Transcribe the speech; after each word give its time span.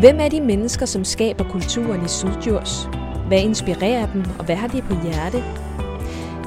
Hvem 0.00 0.20
er 0.20 0.28
de 0.28 0.40
mennesker, 0.40 0.86
som 0.86 1.04
skaber 1.04 1.44
kulturen 1.44 2.04
i 2.04 2.08
Sydjurs? 2.08 2.88
Hvad 3.28 3.42
inspirerer 3.42 4.12
dem, 4.12 4.24
og 4.38 4.44
hvad 4.44 4.56
har 4.56 4.68
de 4.68 4.82
på 4.82 4.94
hjerte? 5.04 5.44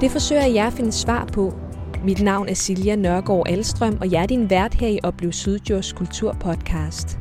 Det 0.01 0.11
forsøger 0.11 0.45
jeg 0.45 0.67
at 0.67 0.73
finde 0.73 0.91
svar 0.91 1.25
på. 1.33 1.53
Mit 2.03 2.21
navn 2.21 2.49
er 2.49 2.53
Silja 2.53 2.95
Nørgaard 2.95 3.47
Alstrøm, 3.47 3.97
og 4.01 4.11
jeg 4.11 4.23
er 4.23 4.25
din 4.25 4.49
vært 4.49 4.73
her 4.73 4.87
i 4.87 4.99
Oplev 5.03 5.31
Sydjurs 5.31 5.93
Kulturpodcast. 5.93 7.17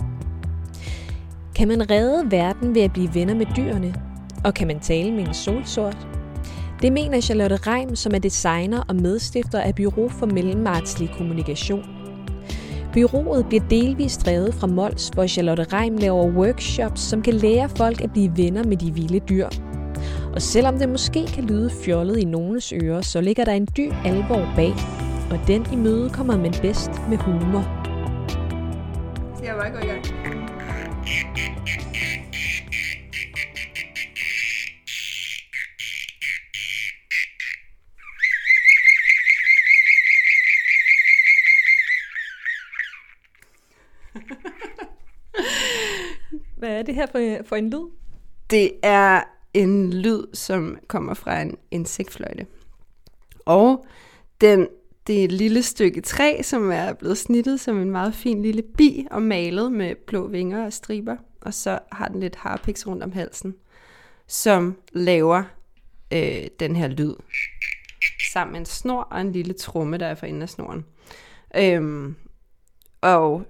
Kan 1.54 1.68
man 1.68 1.91
redde 1.91 2.30
verden 2.30 2.74
ved 2.74 2.82
at 2.82 2.92
blive 2.92 3.14
venner 3.14 3.34
med 3.34 3.46
dyrene? 3.56 3.95
Og 4.45 4.54
kan 4.54 4.66
man 4.66 4.80
tale 4.80 5.12
med 5.12 5.26
en 5.29 5.34
solsort? 5.34 6.08
Det 6.82 6.92
mener 6.92 7.20
Charlotte 7.20 7.56
Reim, 7.56 7.96
som 7.96 8.14
er 8.14 8.18
designer 8.18 8.82
og 8.88 8.96
medstifter 8.96 9.60
af 9.60 9.74
Bureau 9.74 10.08
for 10.08 10.26
Mellemartslig 10.26 11.10
Kommunikation. 11.16 11.97
Byrået 12.98 13.46
bliver 13.46 13.64
delvist 13.70 14.26
drevet 14.26 14.54
fra 14.54 14.66
Mols, 14.66 15.08
hvor 15.08 15.26
Charlotte 15.26 15.64
Reim 15.72 15.96
laver 15.96 16.30
workshops, 16.30 17.00
som 17.00 17.22
kan 17.22 17.34
lære 17.34 17.68
folk 17.68 18.00
at 18.00 18.12
blive 18.12 18.32
venner 18.36 18.64
med 18.64 18.76
de 18.76 18.94
vilde 18.94 19.18
dyr. 19.18 19.48
Og 20.34 20.43
selvom 20.43 20.79
det 20.79 20.89
måske 20.89 21.26
kan 21.26 21.44
lyde 21.44 21.70
fjollet 21.84 22.16
i 22.16 22.25
nogens 22.25 22.72
ører, 22.72 23.00
så 23.00 23.20
ligger 23.20 23.44
der 23.44 23.53
en 23.53 23.68
dyb 23.76 23.92
alvor 24.04 24.53
bag, 24.56 24.72
og 25.30 25.39
den 25.46 25.66
i 25.72 25.76
møde 25.76 26.11
kommer 26.11 26.36
man 26.36 26.54
bedst 26.62 26.90
med 27.08 27.16
humor. 27.16 27.64
Skal 29.36 29.46
jeg 29.46 29.56
bare 29.56 29.70
gå 29.70 29.78
i 29.78 29.86
gang? 29.86 30.04
Hvad 46.79 46.83
er 46.83 46.87
det 46.87 46.95
her 46.95 47.07
for, 47.07 47.48
for 47.48 47.57
en 47.57 47.71
lyd? 47.71 47.91
Det 48.51 48.73
er 48.83 49.23
en 49.55 49.93
lyd, 49.93 50.25
som 50.34 50.79
kommer 50.89 51.15
fra 51.15 51.41
en 51.41 51.57
insektfløjte. 51.70 52.47
Og 53.47 53.87
den, 54.41 54.69
det 55.07 55.20
er 55.20 55.25
et 55.25 55.33
lille 55.33 55.62
stykke 55.62 56.01
træ, 56.01 56.43
som 56.43 56.70
er 56.70 56.93
blevet 56.93 57.19
snittet 57.19 57.61
som 57.61 57.79
en 57.79 57.91
meget 57.91 58.15
fin 58.15 58.43
lille 58.43 58.62
bi 58.62 59.07
og 59.11 59.23
malet 59.23 59.73
med 59.73 59.95
blå 60.07 60.27
vinger 60.27 60.65
og 60.65 60.73
striber. 60.73 61.17
Og 61.41 61.55
så 61.55 61.79
har 61.93 62.09
den 62.09 62.20
lidt 62.20 62.37
harpiks 62.37 62.87
rundt 62.87 63.03
om 63.03 63.13
halsen, 63.13 63.55
som 64.27 64.77
laver 64.92 65.42
øh, 66.13 66.47
den 66.61 66.77
her 66.77 66.89
lyd. 66.89 67.15
Sammen 68.33 68.53
med 68.53 68.61
en 68.61 68.67
snor 68.67 69.03
og 69.03 69.20
en 69.20 69.33
lille 69.33 69.55
tromme, 69.55 69.97
der 69.97 70.07
er 70.07 70.15
for 70.15 70.27
enden 70.27 70.42
af 70.42 70.48
snoren. 70.48 70.85
Øhm, 71.57 72.17
og 73.01 73.45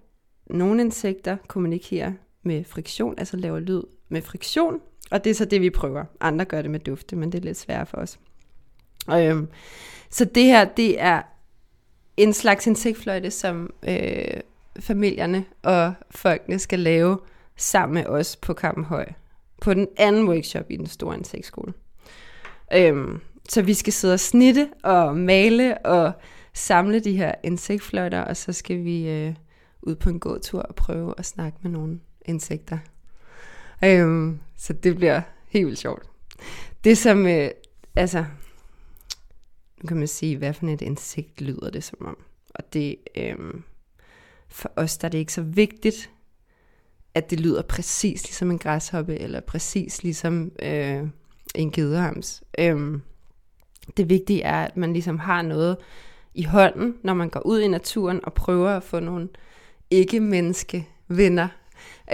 nogle 0.46 0.80
insekter 0.80 1.36
kommunikerer 1.48 2.12
med 2.48 2.64
friktion, 2.64 3.14
altså 3.18 3.36
laver 3.36 3.58
lyd 3.58 3.82
med 4.08 4.22
friktion, 4.22 4.80
og 5.10 5.24
det 5.24 5.30
er 5.30 5.34
så 5.34 5.44
det, 5.44 5.60
vi 5.60 5.70
prøver. 5.70 6.04
Andre 6.20 6.44
gør 6.44 6.62
det 6.62 6.70
med 6.70 6.80
dufte, 6.80 7.16
men 7.16 7.32
det 7.32 7.38
er 7.38 7.42
lidt 7.42 7.58
sværere 7.58 7.86
for 7.86 7.96
os. 7.96 8.18
Øhm, 9.10 9.48
så 10.10 10.24
det 10.24 10.44
her, 10.44 10.64
det 10.64 11.00
er 11.00 11.22
en 12.16 12.32
slags 12.32 12.66
insektfløjte, 12.66 13.30
som 13.30 13.70
øh, 13.88 14.40
familierne 14.80 15.44
og 15.62 15.94
folkene 16.10 16.58
skal 16.58 16.78
lave 16.78 17.18
sammen 17.56 17.94
med 17.94 18.06
os 18.06 18.36
på 18.36 18.54
Kampenhøj. 18.54 19.06
På 19.60 19.74
den 19.74 19.88
anden 19.96 20.28
workshop 20.28 20.70
i 20.70 20.76
den 20.76 20.86
store 20.86 21.16
insektskole. 21.16 21.72
Øhm, 22.74 23.20
så 23.48 23.62
vi 23.62 23.74
skal 23.74 23.92
sidde 23.92 24.14
og 24.14 24.20
snitte 24.20 24.68
og 24.82 25.16
male 25.16 25.78
og 25.78 26.12
samle 26.54 27.00
de 27.00 27.16
her 27.16 27.34
insektfløjter, 27.42 28.20
og 28.20 28.36
så 28.36 28.52
skal 28.52 28.84
vi 28.84 29.08
øh, 29.08 29.34
ud 29.82 29.94
på 29.94 30.10
en 30.10 30.20
gåtur 30.20 30.60
og 30.60 30.74
prøve 30.74 31.14
at 31.18 31.26
snakke 31.26 31.58
med 31.62 31.70
nogen 31.70 32.00
insekter. 32.28 32.78
Øhm, 33.84 34.40
så 34.56 34.72
det 34.72 34.96
bliver 34.96 35.20
helt 35.48 35.66
vildt 35.66 35.78
sjovt. 35.78 36.02
Det 36.84 36.98
som, 36.98 37.26
øh, 37.26 37.50
altså, 37.96 38.24
nu 39.82 39.86
kan 39.88 39.96
man 39.96 40.08
sige, 40.08 40.36
hvad 40.36 40.54
for 40.54 40.66
et 40.66 40.82
insekt 40.82 41.40
lyder 41.40 41.70
det 41.70 41.84
som 41.84 42.06
om. 42.06 42.16
Og 42.54 42.72
det, 42.72 42.96
øhm, 43.16 43.62
for 44.48 44.72
os 44.76 44.98
der 44.98 45.08
er 45.08 45.10
det 45.10 45.18
ikke 45.18 45.32
så 45.32 45.42
vigtigt, 45.42 46.10
at 47.14 47.30
det 47.30 47.40
lyder 47.40 47.62
præcis 47.62 48.24
ligesom 48.24 48.50
en 48.50 48.58
græshoppe, 48.58 49.18
eller 49.18 49.40
præcis 49.40 50.02
ligesom 50.02 50.52
øh, 50.62 51.02
en 51.54 51.70
gedehams. 51.70 52.42
Øhm, 52.58 53.02
det 53.96 54.08
vigtige 54.08 54.42
er, 54.42 54.64
at 54.64 54.76
man 54.76 54.92
ligesom 54.92 55.18
har 55.18 55.42
noget 55.42 55.76
i 56.34 56.42
hånden, 56.42 56.94
når 57.02 57.14
man 57.14 57.30
går 57.30 57.46
ud 57.46 57.60
i 57.60 57.68
naturen 57.68 58.20
og 58.24 58.34
prøver 58.34 58.70
at 58.70 58.82
få 58.82 59.00
nogle 59.00 59.28
ikke-menneske 59.90 60.88
venner. 61.08 61.48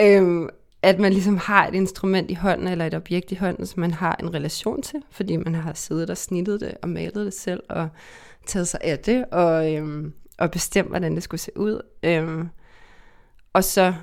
Øhm, 0.00 0.48
at 0.82 0.98
man 0.98 1.12
ligesom 1.12 1.36
har 1.36 1.66
et 1.66 1.74
instrument 1.74 2.30
i 2.30 2.34
hånden, 2.34 2.68
eller 2.68 2.86
et 2.86 2.94
objekt 2.94 3.32
i 3.32 3.34
hånden, 3.34 3.66
som 3.66 3.80
man 3.80 3.90
har 3.90 4.16
en 4.20 4.34
relation 4.34 4.82
til, 4.82 5.02
fordi 5.10 5.36
man 5.36 5.54
har 5.54 5.72
siddet 5.74 6.10
og 6.10 6.16
snittet 6.16 6.60
det, 6.60 6.74
og 6.82 6.88
malet 6.88 7.26
det 7.26 7.34
selv, 7.34 7.62
og 7.68 7.88
taget 8.46 8.68
sig 8.68 8.80
af 8.82 8.98
det, 8.98 9.24
og, 9.32 9.74
øhm, 9.74 10.12
og 10.38 10.50
bestemt, 10.50 10.88
hvordan 10.88 11.14
det 11.14 11.22
skulle 11.22 11.40
se 11.40 11.50
ud. 11.56 11.80
Øhm, 12.02 12.48
og 13.52 13.64
så 13.64 13.94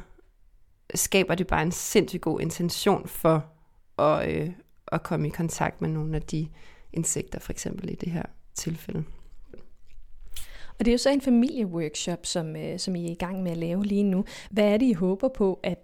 skaber 0.96 1.36
det 1.36 1.48
bare 1.48 1.62
en 1.62 1.72
sindssygt 1.72 2.22
god 2.22 2.42
intention 2.42 3.08
for 3.08 3.46
at, 4.00 4.30
øh, 4.32 4.50
at 4.92 5.04
komme 5.04 5.28
i 5.28 5.32
kontakt 5.32 5.82
med 5.82 5.90
nogle 5.90 6.16
af 6.16 6.22
de 6.22 6.48
insekter, 6.94 7.40
for 7.40 7.52
eksempel 7.52 7.90
i 7.90 7.96
det 7.96 8.12
her 8.12 8.24
tilfælde. 8.56 9.04
Og 10.82 10.86
det 10.86 10.92
er 10.92 10.94
jo 10.94 10.98
så 10.98 11.10
en 11.10 11.22
familieworkshop, 11.22 12.26
som, 12.26 12.56
øh, 12.56 12.80
som 12.80 12.96
I 12.96 13.08
er 13.08 13.12
i 13.12 13.16
gang 13.16 13.44
med 13.44 13.52
at 13.52 13.58
lave 13.58 13.86
lige 13.86 14.04
nu. 14.04 14.26
Hvad 14.52 14.64
er 14.64 14.78
det, 14.78 14.86
I 14.86 14.94
håber 14.94 15.28
på, 15.28 15.60
at 15.64 15.78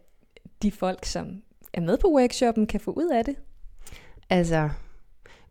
de 0.61 0.71
folk, 0.71 1.05
som 1.05 1.41
er 1.73 1.81
med 1.81 1.97
på 1.97 2.07
workshoppen, 2.07 2.67
kan 2.67 2.79
få 2.79 2.91
ud 2.91 3.11
af 3.13 3.25
det? 3.25 3.35
Altså, 4.29 4.69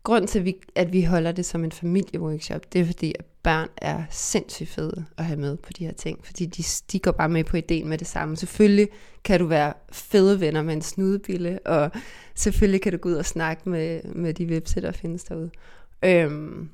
grund 0.03 0.27
til, 0.27 0.39
at 0.39 0.45
vi, 0.45 0.55
at 0.75 0.93
vi 0.93 1.03
holder 1.03 1.31
det 1.31 1.45
som 1.45 1.63
en 1.63 1.71
familieworkshop, 1.71 2.73
det 2.73 2.81
er 2.81 2.85
fordi, 2.85 3.13
at 3.19 3.25
børn 3.43 3.67
er 3.77 4.03
sindssygt 4.09 4.69
fede 4.69 5.05
at 5.17 5.25
have 5.25 5.39
med 5.39 5.57
på 5.57 5.73
de 5.73 5.85
her 5.85 5.93
ting, 5.93 6.25
fordi 6.25 6.45
de, 6.45 6.63
de 6.91 6.99
går 6.99 7.11
bare 7.11 7.29
med 7.29 7.43
på 7.43 7.57
ideen 7.57 7.87
med 7.87 7.97
det 7.97 8.07
samme. 8.07 8.37
Selvfølgelig 8.37 8.89
kan 9.23 9.39
du 9.39 9.45
være 9.45 9.73
fede 9.91 10.39
venner 10.39 10.61
med 10.61 10.73
en 10.73 10.81
snudebille, 10.81 11.59
og 11.65 11.91
selvfølgelig 12.35 12.81
kan 12.81 12.91
du 12.91 12.97
gå 12.97 13.09
ud 13.09 13.15
og 13.15 13.25
snakke 13.25 13.69
med, 13.69 14.03
med 14.03 14.33
de 14.33 14.45
websider, 14.45 14.87
der 14.87 14.97
findes 14.97 15.23
derude. 15.23 15.49
Øhm, 16.03 16.69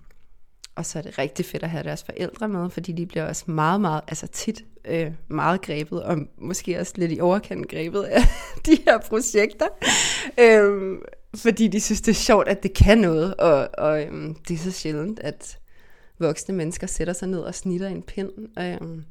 og 0.76 0.86
så 0.86 1.00
er 1.00 1.04
det 1.04 1.18
rigtig 1.18 1.46
fedt 1.46 1.64
at 1.64 1.70
have 1.70 1.84
deres 1.84 2.04
forældre 2.04 2.50
med, 2.50 2.70
fordi 2.70 2.92
de 2.92 3.06
bliver 3.06 3.28
også 3.28 3.52
meget, 3.52 3.82
meget, 3.82 4.02
altså 4.08 4.28
tit 4.28 4.64
øh, 4.86 5.12
meget 5.28 5.62
grebet, 5.62 6.04
og 6.04 6.18
måske 6.38 6.80
også 6.80 6.94
lidt 6.96 7.12
i 7.12 7.20
overkant 7.20 7.68
grebet 7.68 8.04
af 8.04 8.22
de 8.66 8.78
her 8.86 9.00
projekter. 9.00 9.68
Øh, 10.40 10.98
fordi 11.36 11.68
de 11.68 11.82
synes, 11.82 12.02
det 12.02 12.12
er 12.12 12.16
sjovt, 12.16 12.48
at 12.48 12.64
det 12.64 12.74
kan 12.74 12.98
noget, 12.98 13.36
og, 13.36 13.70
og 13.78 14.04
øh, 14.04 14.36
det 14.48 14.54
er 14.54 14.58
så 14.58 14.72
sjældent, 14.72 15.20
at 15.20 15.60
voksne 16.20 16.56
mennesker 16.56 16.88
sætter 16.88 17.14
sig 17.14 17.28
ned 17.28 17.40
og 17.40 17.56
snitter 17.56 17.88
en 17.88 18.02
pind, 18.02 18.32
øh, 18.60 19.04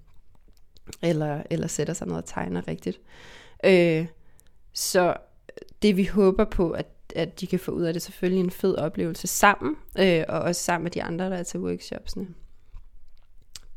eller, 1.02 1.42
eller 1.50 1.66
sætter 1.66 1.94
sig 1.94 2.06
ned 2.06 2.16
og 2.16 2.24
tegner 2.24 2.68
rigtigt. 2.68 3.00
Øh, 3.64 4.06
så 4.72 5.14
det 5.82 5.96
vi 5.96 6.04
håber 6.04 6.44
på, 6.44 6.70
at 6.70 6.86
at 7.16 7.40
de 7.40 7.46
kan 7.46 7.58
få 7.58 7.70
ud 7.70 7.82
af 7.82 7.92
det 7.92 8.02
selvfølgelig 8.02 8.44
en 8.44 8.50
fed 8.50 8.76
oplevelse 8.76 9.26
sammen, 9.26 9.76
øh, 9.98 10.24
og 10.28 10.40
også 10.40 10.64
sammen 10.64 10.84
med 10.84 10.90
de 10.90 11.02
andre, 11.02 11.30
der 11.30 11.36
er 11.36 11.42
til 11.42 11.60
workshopsene. 11.60 12.26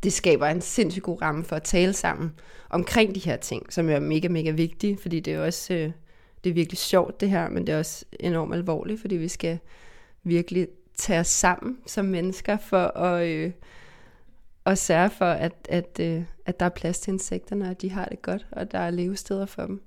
Det 0.03 0.13
skaber 0.13 0.47
en 0.47 0.61
sindssygt 0.61 1.03
god 1.03 1.21
ramme 1.21 1.43
for 1.43 1.55
at 1.55 1.63
tale 1.63 1.93
sammen 1.93 2.31
omkring 2.69 3.15
de 3.15 3.19
her 3.19 3.37
ting, 3.37 3.73
som 3.73 3.89
er 3.89 3.99
mega, 3.99 4.27
mega 4.27 4.51
vigtige, 4.51 4.97
fordi 5.01 5.19
det 5.19 5.33
er 5.33 5.45
også 5.45 5.73
øh, 5.73 5.91
det 6.45 6.49
er 6.49 6.53
virkelig 6.53 6.77
sjovt 6.77 7.21
det 7.21 7.29
her, 7.29 7.49
men 7.49 7.67
det 7.67 7.73
er 7.73 7.79
også 7.79 8.05
enormt 8.19 8.53
alvorligt, 8.53 9.01
fordi 9.01 9.15
vi 9.15 9.27
skal 9.27 9.59
virkelig 10.23 10.67
tage 10.97 11.19
os 11.19 11.27
sammen 11.27 11.77
som 11.85 12.05
mennesker 12.05 12.57
for 12.57 12.97
at, 12.97 13.27
øh, 13.27 13.51
at 14.65 14.77
sørge 14.77 15.09
for, 15.09 15.25
at, 15.25 15.53
at, 15.69 15.99
øh, 16.01 16.23
at 16.45 16.59
der 16.59 16.65
er 16.65 16.69
plads 16.69 16.99
til 16.99 17.11
insekterne, 17.11 17.65
og 17.65 17.71
at 17.71 17.81
de 17.81 17.91
har 17.91 18.05
det 18.05 18.21
godt, 18.21 18.45
og 18.51 18.71
der 18.71 18.79
er 18.79 18.89
levesteder 18.89 19.45
for 19.45 19.65
dem. 19.65 19.81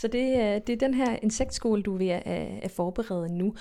Så 0.00 0.08
det, 0.08 0.36
øh, 0.36 0.60
det 0.66 0.68
er 0.68 0.76
den 0.76 0.94
her 0.94 1.18
insektskole, 1.22 1.82
du 1.82 1.94
er 1.94 1.98
ved 1.98 2.08
at, 2.08 2.22
øh, 2.26 2.58
at 2.62 2.70
forberede 2.70 3.38
nu. 3.38 3.54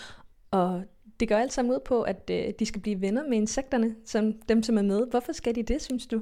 Og 0.52 0.84
det 1.20 1.28
gør 1.28 1.38
alt 1.38 1.54
sammen 1.54 1.74
ud 1.74 1.80
på, 1.86 2.02
at 2.02 2.30
øh, 2.32 2.54
de 2.60 2.66
skal 2.66 2.82
blive 2.82 3.02
venner 3.02 3.24
med 3.28 3.38
insekterne, 3.38 3.96
som 4.06 4.34
dem, 4.50 4.64
som 4.64 4.78
er 4.78 4.82
med. 4.82 5.08
Hvorfor 5.10 5.32
skal 5.32 5.56
de 5.56 5.64
det, 5.64 5.82
synes 5.82 6.08
du? 6.08 6.22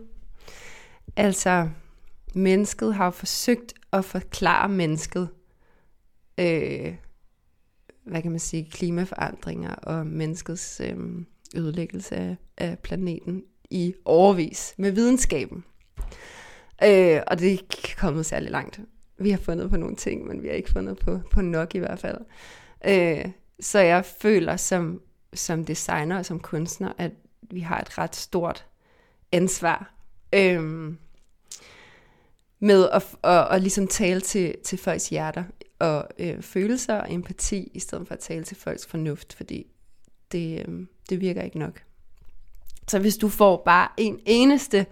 Altså, 1.16 1.70
mennesket 2.36 2.94
har 2.94 3.12
forsøgt 3.12 3.74
at 3.94 4.06
forklare 4.06 4.70
mennesket, 4.70 5.30
øh, 6.38 6.96
hvad 8.04 8.22
kan 8.22 8.32
man 8.32 8.40
sige, 8.40 8.70
klimaforandringer 8.72 9.74
og 9.74 10.08
menneskets 10.08 10.82
øh, 10.84 10.98
ødelæggelse 11.56 12.16
af, 12.16 12.36
af 12.58 12.80
planeten 12.80 13.44
i 13.70 13.94
overvis 14.06 14.74
med 14.78 14.92
videnskaben. 14.92 15.64
Øh, 16.84 17.22
og 17.28 17.40
det 17.40 17.48
er 17.48 17.52
ikke 17.52 17.96
kommet 17.98 18.26
særlig 18.26 18.52
langt 18.52 18.80
vi 19.20 19.32
har 19.32 19.38
fundet 19.38 19.70
på 19.70 19.78
nogle 19.78 19.96
ting, 19.96 20.28
men 20.28 20.44
vi 20.44 20.48
har 20.48 20.56
ikke 20.56 20.72
fundet 20.72 20.98
på, 21.00 21.20
på 21.32 21.42
nok 21.42 21.76
i 21.76 21.80
hvert 21.80 22.00
fald. 22.00 22.18
Øh, 22.88 23.26
så 23.60 23.80
jeg 23.80 24.06
føler 24.06 24.58
som, 24.58 25.02
som 25.34 25.66
designer 25.66 26.18
og 26.18 26.26
som 26.26 26.40
kunstner, 26.40 26.94
at 26.98 27.12
vi 27.52 27.60
har 27.60 27.80
et 27.80 27.98
ret 27.98 28.16
stort 28.16 28.66
ansvar. 29.32 29.94
øh, 30.34 30.94
med 32.60 32.90
at, 32.94 33.16
at, 33.24 33.48
at 33.52 33.62
ligesom 33.62 33.88
tale 33.88 34.22
til, 34.22 34.56
til 34.64 34.78
folks 34.78 35.10
hjerter 35.10 35.44
og 35.80 36.08
øh, 36.20 36.42
følelser 36.42 36.96
og 36.96 37.14
empati, 37.14 37.72
i 37.74 37.80
stedet 37.80 38.08
for 38.08 38.14
at 38.14 38.20
tale 38.20 38.44
til 38.44 38.58
folks 38.58 38.86
fornuft, 38.86 39.34
fordi 39.34 39.68
det, 40.32 40.66
øh, 40.68 40.86
det 41.10 41.22
virker 41.22 41.42
ikke 41.42 41.60
nok. 41.60 41.84
Så 42.88 43.00
hvis 43.00 43.18
du 43.18 43.30
får 43.30 43.62
bare 43.66 43.90
en 43.98 44.20
eneste 44.26 44.86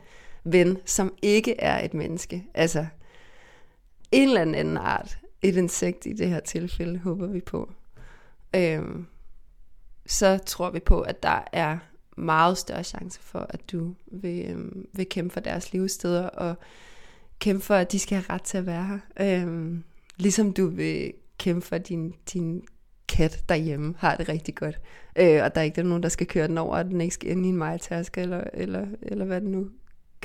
ven, 0.44 0.78
som 0.86 1.14
ikke 1.22 1.60
er 1.60 1.86
et 1.86 1.94
menneske, 1.94 2.46
altså 2.54 2.86
en 4.16 4.28
eller 4.28 4.42
anden 4.42 4.78
art, 4.78 5.18
et 5.42 5.56
insekt 5.56 6.06
i 6.06 6.14
det 6.14 6.30
her 6.30 6.40
tilfælde, 6.40 7.00
håber 7.00 7.28
vi 7.28 7.42
på, 7.42 7.72
Øhm, 8.56 9.06
så 10.06 10.40
tror 10.46 10.70
vi 10.70 10.80
på, 10.80 11.02
at 11.02 11.24
der 11.24 11.44
er 11.54 11.78
meget 12.18 12.58
større 12.58 12.84
chance 12.84 13.20
for, 13.22 13.48
at 13.50 13.72
du 13.72 13.96
vil, 14.12 14.46
øhm, 14.50 14.88
vil 14.94 15.10
kæmpe 15.10 15.34
for 15.34 15.40
deres 15.40 15.74
levesteder, 15.74 16.28
og 16.28 16.56
kæmpe 17.40 17.64
for, 17.66 17.76
at 17.76 17.92
de 17.92 18.00
skal 18.00 18.18
have 18.18 18.36
ret 18.36 18.42
til 18.42 18.58
at 18.58 18.66
være 18.66 18.86
her. 18.86 19.00
Øhm, 19.20 19.84
ligesom 20.18 20.54
du 20.54 20.68
vil 20.68 21.14
kæmpe 21.38 21.68
for, 21.68 21.76
at 21.76 21.88
din, 21.88 22.14
din 22.34 22.64
kat 23.08 23.44
derhjemme 23.50 23.96
har 23.98 24.16
det 24.16 24.30
rigtig 24.30 24.56
godt. 24.56 24.80
Øh, 25.16 25.44
og 25.44 25.56
der 25.56 25.62
er 25.62 25.66
ikke 25.66 25.76
der 25.76 25.84
nogen, 25.84 26.04
der 26.04 26.10
skal 26.10 26.28
køre 26.28 26.48
den 26.48 26.58
over, 26.58 26.78
og 26.78 26.86
den 26.86 27.02
ikke 27.02 27.14
skal 27.14 27.32
ind 27.32 27.46
i 27.46 27.50
en 27.50 27.58
majtaske, 27.58 28.22
eller, 28.22 28.44
eller, 28.54 28.88
eller 29.02 29.26
hvad 29.26 29.42
det 29.42 29.50
nu 29.50 29.70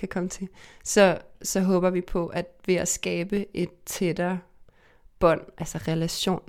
kan 0.00 0.08
komme 0.08 0.28
til. 0.28 0.48
Så, 0.84 1.18
så 1.42 1.60
håber 1.60 1.90
vi 1.90 2.00
på, 2.00 2.26
at 2.26 2.46
ved 2.66 2.74
at 2.74 2.88
skabe 2.88 3.46
et 3.56 3.70
tættere 3.86 4.38
bånd, 5.18 5.40
altså 5.58 5.78
relation, 5.78 6.42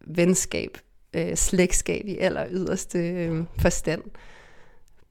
venskab, 0.00 0.78
øh, 1.14 1.36
slægtskab 1.36 2.06
i 2.06 2.18
aller 2.18 2.46
yderste 2.50 2.98
øh, 2.98 3.44
forstand, 3.58 4.02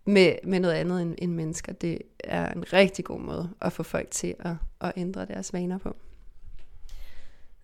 med, 0.06 0.34
med 0.44 0.60
noget 0.60 0.76
andet 0.76 1.02
end, 1.02 1.16
end 1.18 1.32
mennesker, 1.32 1.74
det 1.74 2.02
er 2.24 2.54
en 2.54 2.74
rigtig 2.74 3.06
god 3.06 3.20
måde 3.20 3.50
at 3.62 3.74
få 3.74 3.84
folk 3.84 4.12
til 4.12 4.36
at, 4.40 4.56
at 4.82 4.94
ændre 4.96 5.26
deres 5.26 5.54
vaner 5.54 5.78
på. 5.78 5.96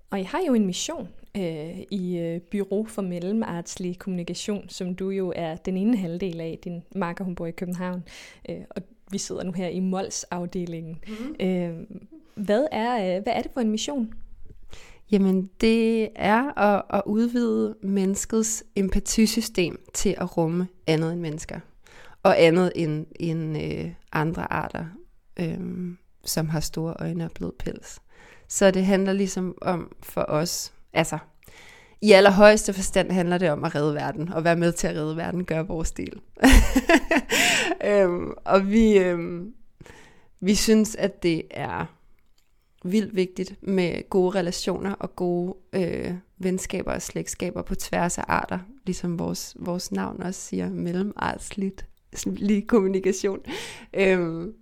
Og 0.09 0.18
jeg 0.18 0.27
har 0.27 0.41
jo 0.47 0.53
en 0.53 0.65
mission 0.65 1.07
øh, 1.38 1.80
i 1.91 2.18
øh, 2.18 2.39
Byrå 2.39 2.85
for 2.85 3.01
Mellemartslig 3.01 4.00
Kommunikation, 4.00 4.69
som 4.69 4.95
du 4.95 5.09
jo 5.09 5.33
er 5.35 5.56
den 5.56 5.77
ene 5.77 5.97
halvdel 5.97 6.41
af. 6.41 6.59
Din 6.63 6.83
marker, 6.95 7.23
hun 7.25 7.35
bor 7.35 7.45
i 7.45 7.51
København, 7.51 8.03
øh, 8.50 8.62
og 8.69 8.81
vi 9.12 9.18
sidder 9.18 9.44
nu 9.44 9.51
her 9.51 9.68
i 9.68 9.80
Mols-afdelingen. 9.80 11.00
Mm. 11.07 11.45
Øh, 11.45 11.75
hvad, 12.36 12.68
er, 12.71 13.18
øh, 13.18 13.24
hvad 13.24 13.33
er 13.33 13.42
det 13.42 13.51
for 13.54 13.62
en 13.62 13.71
mission? 13.71 14.13
Jamen, 15.12 15.50
det 15.62 16.09
er 16.15 16.59
at, 16.59 16.83
at 16.89 17.01
udvide 17.06 17.75
menneskets 17.81 18.63
empatisystem 18.75 19.80
til 19.94 20.15
at 20.18 20.38
rumme 20.38 20.68
andet 20.88 21.13
end 21.13 21.21
mennesker. 21.21 21.59
Og 22.24 22.42
andet 22.42 22.71
end, 22.75 23.06
end 23.19 23.57
øh, 23.57 23.92
andre 24.12 24.54
arter, 24.54 24.86
øh, 25.39 25.59
som 26.25 26.50
har 26.50 26.59
store 26.59 26.95
øjne 27.00 27.25
og 27.25 27.31
blød 27.31 27.51
pels. 27.59 28.00
Så 28.48 28.71
det 28.71 28.86
handler 28.86 29.13
ligesom 29.13 29.57
om 29.62 29.95
for 30.04 30.25
os, 30.27 30.74
altså 30.94 31.18
i 32.01 32.11
allerhøjeste 32.11 32.73
forstand 32.73 33.11
handler 33.11 33.38
det 33.38 33.49
om 33.49 33.63
at 33.63 33.75
redde 33.75 33.95
verden, 33.95 34.33
og 34.33 34.44
være 34.44 34.55
med 34.55 34.71
til 34.71 34.88
at 34.88 34.95
redde 34.95 35.17
verden, 35.17 35.45
gør 35.45 35.63
vores 35.63 35.91
del. 35.91 36.21
øhm, 37.91 38.33
og 38.45 38.71
vi, 38.71 38.97
øhm, 38.97 39.53
vi 40.39 40.55
synes, 40.55 40.95
at 40.95 41.23
det 41.23 41.41
er 41.51 41.85
vildt 42.83 43.15
vigtigt 43.15 43.55
med 43.61 44.09
gode 44.09 44.39
relationer 44.39 44.94
og 44.94 45.15
gode 45.15 45.55
øh, 45.73 46.13
venskaber 46.38 46.91
og 46.94 47.01
slægtskaber 47.01 47.61
på 47.61 47.75
tværs 47.75 48.17
af 48.17 48.23
arter, 48.27 48.59
ligesom 48.85 49.19
vores, 49.19 49.55
vores 49.59 49.91
navn 49.91 50.21
også 50.23 50.41
siger, 50.41 50.69
mellemartsligt 50.69 51.85
lige 52.25 52.61
kommunikation. 52.61 53.39
Øhm, 53.94 54.53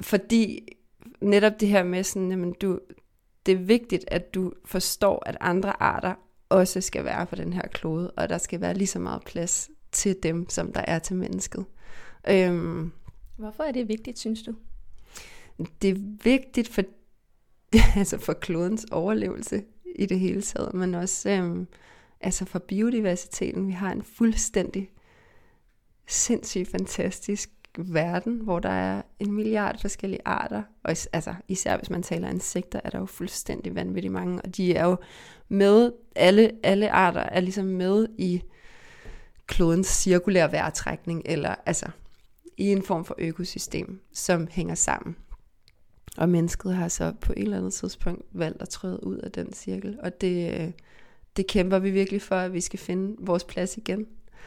fordi 0.00 0.68
netop 1.20 1.52
det 1.60 1.68
her 1.68 1.82
med 1.82 2.04
sådan, 2.04 2.30
jamen 2.30 2.52
du, 2.52 2.80
det 3.48 3.56
er 3.56 3.64
vigtigt, 3.64 4.04
at 4.06 4.34
du 4.34 4.52
forstår, 4.64 5.22
at 5.26 5.36
andre 5.40 5.82
arter 5.82 6.14
også 6.48 6.80
skal 6.80 7.04
være 7.04 7.26
på 7.26 7.36
den 7.36 7.52
her 7.52 7.62
klode, 7.62 8.10
og 8.10 8.28
der 8.28 8.38
skal 8.38 8.60
være 8.60 8.74
lige 8.74 8.86
så 8.86 8.98
meget 8.98 9.22
plads 9.24 9.70
til 9.92 10.16
dem, 10.22 10.48
som 10.48 10.72
der 10.72 10.84
er 10.86 10.98
til 10.98 11.16
mennesket. 11.16 11.64
Øhm, 12.28 12.92
Hvorfor 13.36 13.62
er 13.62 13.72
det 13.72 13.88
vigtigt, 13.88 14.18
synes 14.18 14.42
du? 14.42 14.54
Det 15.82 15.90
er 15.90 15.96
vigtigt 16.24 16.68
for, 16.68 16.82
altså 17.98 18.18
for 18.18 18.32
klodens 18.32 18.84
overlevelse 18.84 19.64
i 19.96 20.06
det 20.06 20.20
hele 20.20 20.42
taget, 20.42 20.74
men 20.74 20.94
også 20.94 21.30
øhm, 21.30 21.66
altså 22.20 22.44
for 22.44 22.58
biodiversiteten. 22.58 23.66
Vi 23.66 23.72
har 23.72 23.92
en 23.92 24.02
fuldstændig 24.02 24.90
sindssygt 26.06 26.70
fantastisk 26.70 27.50
verden, 27.78 28.40
hvor 28.40 28.58
der 28.58 28.68
er 28.68 29.02
en 29.20 29.32
milliard 29.32 29.80
forskellige 29.80 30.20
arter, 30.24 30.62
og 30.82 30.92
is- 30.92 31.08
altså, 31.12 31.34
især 31.48 31.76
hvis 31.76 31.90
man 31.90 32.02
taler 32.02 32.28
insekter, 32.28 32.80
er 32.84 32.90
der 32.90 32.98
jo 32.98 33.06
fuldstændig 33.06 33.74
vanvittigt 33.74 34.12
mange, 34.12 34.42
og 34.42 34.56
de 34.56 34.74
er 34.74 34.84
jo 34.84 34.96
med, 35.48 35.92
alle, 36.16 36.50
alle 36.62 36.90
arter 36.90 37.20
er 37.20 37.40
ligesom 37.40 37.64
med 37.64 38.06
i 38.18 38.42
klodens 39.46 39.86
cirkulære 39.86 40.52
vejrtrækning, 40.52 41.22
eller 41.24 41.54
altså 41.66 41.86
i 42.56 42.72
en 42.72 42.82
form 42.82 43.04
for 43.04 43.14
økosystem, 43.18 44.00
som 44.12 44.48
hænger 44.50 44.74
sammen. 44.74 45.16
Og 46.16 46.28
mennesket 46.28 46.74
har 46.74 46.88
så 46.88 47.12
på 47.20 47.32
et 47.32 47.42
eller 47.42 47.56
andet 47.56 47.72
tidspunkt 47.72 48.22
valgt 48.32 48.62
at 48.62 48.68
træde 48.68 49.04
ud 49.04 49.16
af 49.16 49.32
den 49.32 49.52
cirkel, 49.52 49.98
og 50.02 50.20
det, 50.20 50.60
øh, 50.60 50.70
det 51.36 51.46
kæmper 51.46 51.78
vi 51.78 51.90
virkelig 51.90 52.22
for, 52.22 52.36
at 52.36 52.52
vi 52.52 52.60
skal 52.60 52.78
finde 52.78 53.16
vores 53.20 53.44
plads 53.44 53.76
igen. 53.76 54.06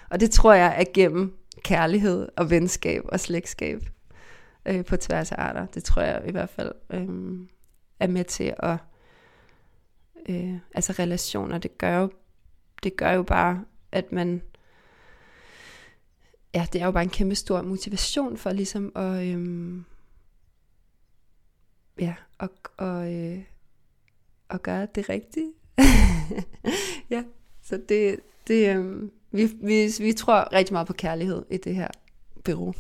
Og 0.09 0.19
det 0.19 0.31
tror 0.31 0.53
jeg 0.53 0.75
er 0.77 0.83
gennem 0.93 1.37
kærlighed 1.63 2.29
og 2.37 2.49
venskab 2.49 3.03
og 3.05 3.19
slægtskab 3.19 3.81
øh, 4.65 4.85
på 4.85 4.97
tværs 4.97 5.31
af 5.31 5.35
arter. 5.37 5.65
Det 5.65 5.83
tror 5.83 6.01
jeg 6.01 6.23
i 6.27 6.31
hvert 6.31 6.49
fald 6.49 6.71
øh, 6.89 7.47
er 7.99 8.07
med 8.07 8.23
til 8.23 8.53
at... 8.59 8.77
Øh, 10.29 10.57
altså 10.75 10.93
relationer, 10.99 11.57
det 11.57 11.77
gør 11.77 11.97
jo, 11.97 12.11
det 12.83 12.97
gør 12.97 13.11
jo 13.11 13.23
bare, 13.23 13.65
at 13.91 14.11
man... 14.11 14.41
Ja, 16.53 16.67
det 16.73 16.81
er 16.81 16.85
jo 16.85 16.91
bare 16.91 17.03
en 17.03 17.09
kæmpe 17.09 17.35
stor 17.35 17.61
motivation 17.61 18.37
for 18.37 18.51
ligesom 18.51 18.91
at... 18.95 19.27
Øh, 19.27 19.81
ja, 21.99 22.15
og, 22.37 22.49
og, 22.77 23.13
øh, 23.13 23.43
og 24.49 24.61
gøre 24.61 24.87
det 24.95 25.09
rigtige. 25.09 25.53
ja, 27.09 27.23
så 27.61 27.81
det, 27.89 28.19
det, 28.47 28.77
øh, 28.77 29.09
vi, 29.31 29.49
vi, 29.61 29.87
vi 29.99 30.13
tror 30.13 30.53
rigtig 30.53 30.73
meget 30.73 30.87
på 30.87 30.93
kærlighed 30.93 31.45
i 31.51 31.57
det 31.57 31.75
her 31.75 31.87
bureau. 32.43 32.73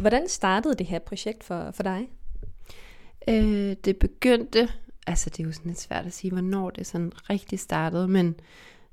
Hvordan 0.00 0.28
startede 0.28 0.74
det 0.74 0.86
her 0.86 0.98
projekt 0.98 1.44
for, 1.44 1.70
for 1.70 1.82
dig? 1.82 2.08
Øh, 3.28 3.76
det 3.84 3.96
begyndte, 3.96 4.68
altså 5.06 5.30
det 5.30 5.40
er 5.40 5.44
jo 5.44 5.52
sådan 5.52 5.70
lidt 5.70 5.80
svært 5.80 6.06
at 6.06 6.12
sige, 6.12 6.30
hvornår 6.30 6.70
det 6.70 6.86
sådan 6.86 7.12
rigtig 7.30 7.58
startede, 7.58 8.08
men 8.08 8.34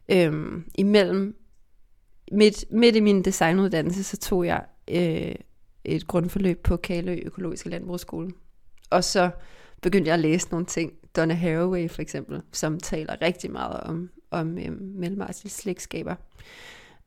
øh, 0.09 0.61
imellem, 0.75 1.37
midt, 2.31 2.65
midt 2.71 2.95
i 2.95 2.99
min 2.99 3.21
designuddannelse, 3.21 4.03
så 4.03 4.17
tog 4.17 4.45
jeg 4.45 4.65
øh, 4.87 5.35
et 5.83 6.07
grundforløb 6.07 6.63
på 6.63 6.77
Kalø 6.77 7.19
Økologiske 7.23 7.69
Landbrugsskole. 7.69 8.31
Og 8.89 9.03
så 9.03 9.29
begyndte 9.85 10.07
jeg 10.07 10.13
at 10.13 10.19
læse 10.19 10.47
nogle 10.51 10.65
ting. 10.65 10.93
Donna 11.15 11.33
Haraway 11.33 11.89
for 11.89 12.01
eksempel, 12.01 12.41
som 12.51 12.79
taler 12.79 13.21
rigtig 13.21 13.51
meget 13.51 13.79
om, 13.79 14.09
om 14.31 14.57
øhm, 14.57 14.93
mellemartslige 14.95 15.51
slægtskaber. 15.51 16.15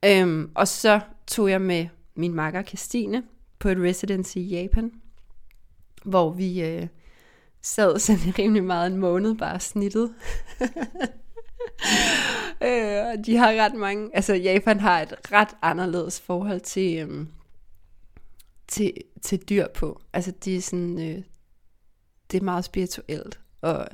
Øhm, 0.04 0.50
og 0.54 0.68
så 0.68 1.00
tog 1.26 1.50
jeg 1.50 1.61
med 1.61 1.87
min 2.14 2.35
makker 2.35 2.62
Christine 2.62 3.23
på 3.58 3.68
et 3.68 3.78
residency 3.78 4.37
i 4.37 4.40
Japan, 4.40 4.92
hvor 6.04 6.30
vi 6.30 6.62
øh, 6.62 6.87
sad 7.62 7.99
sådan 7.99 8.35
rimelig 8.38 8.64
meget 8.64 8.92
en 8.92 8.99
måned 8.99 9.35
bare 9.35 9.61
snittet. 9.61 10.14
øh, 12.68 13.25
de 13.26 13.37
har 13.37 13.52
ret 13.52 13.75
mange, 13.75 14.11
altså 14.14 14.35
Japan 14.35 14.80
har 14.80 15.00
et 15.00 15.14
ret 15.32 15.56
anderledes 15.62 16.20
forhold 16.20 16.61
til, 16.61 16.99
øhm, 16.99 17.28
til, 18.68 18.92
til 19.23 19.49
dyr 19.49 19.66
på. 19.75 20.00
Altså 20.12 20.30
de 20.44 20.56
er 20.56 20.61
sådan, 20.61 21.00
øh, 21.00 21.23
det 22.30 22.40
er 22.40 22.44
meget 22.44 22.64
spirituelt. 22.64 23.40
Og 23.61 23.87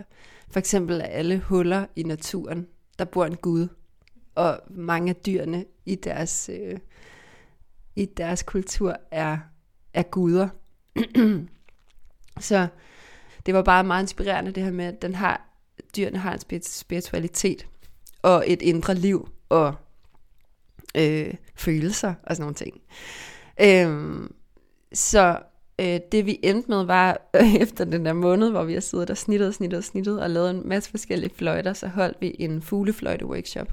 for 0.48 0.58
eksempel 0.58 1.00
er 1.00 1.04
alle 1.04 1.38
huller 1.38 1.86
i 1.96 2.02
naturen, 2.02 2.66
der 2.98 3.04
bor 3.04 3.24
en 3.24 3.36
gud. 3.36 3.68
Og 4.34 4.60
mange 4.70 5.10
af 5.10 5.16
dyrene 5.16 5.64
i 5.86 5.94
deres, 5.94 6.50
øh, 6.52 6.78
i 7.96 8.04
deres 8.04 8.42
kultur 8.42 8.96
er, 9.10 9.38
er 9.94 10.02
guder. 10.02 10.48
Så 12.40 12.66
det 13.46 13.54
var 13.54 13.62
bare 13.62 13.84
meget 13.84 14.02
inspirerende 14.02 14.52
det 14.52 14.62
her 14.62 14.70
med, 14.70 14.84
at 14.84 15.02
den 15.02 15.14
har, 15.14 15.48
dyrene 15.96 16.18
har 16.18 16.32
en 16.32 16.62
spiritualitet 16.62 17.66
og 18.22 18.44
et 18.46 18.62
indre 18.62 18.94
liv 18.94 19.28
og 19.48 19.74
øh, 20.94 21.34
følelser 21.54 22.14
og 22.22 22.36
sådan 22.36 22.42
nogle 22.42 22.54
ting. 22.54 22.80
Øh, 23.60 24.28
så 24.92 25.38
øh, 25.78 26.00
det 26.12 26.26
vi 26.26 26.40
endte 26.42 26.70
med 26.70 26.84
var, 26.84 27.30
øh, 27.36 27.54
efter 27.62 27.84
den 27.84 28.06
der 28.06 28.12
måned, 28.12 28.50
hvor 28.50 28.64
vi 28.64 28.72
har 28.72 28.80
siddet 28.80 29.10
og 29.10 29.16
snittet 29.16 29.48
og 29.48 29.54
snittet 29.54 29.78
og 29.78 29.84
snittet, 29.84 30.20
og 30.20 30.30
lavet 30.30 30.50
en 30.50 30.68
masse 30.68 30.90
forskellige 30.90 31.34
fløjter, 31.34 31.72
så 31.72 31.88
holdt 31.88 32.16
vi 32.20 32.36
en 32.38 32.62
fuglefløjte-workshop, 32.62 33.72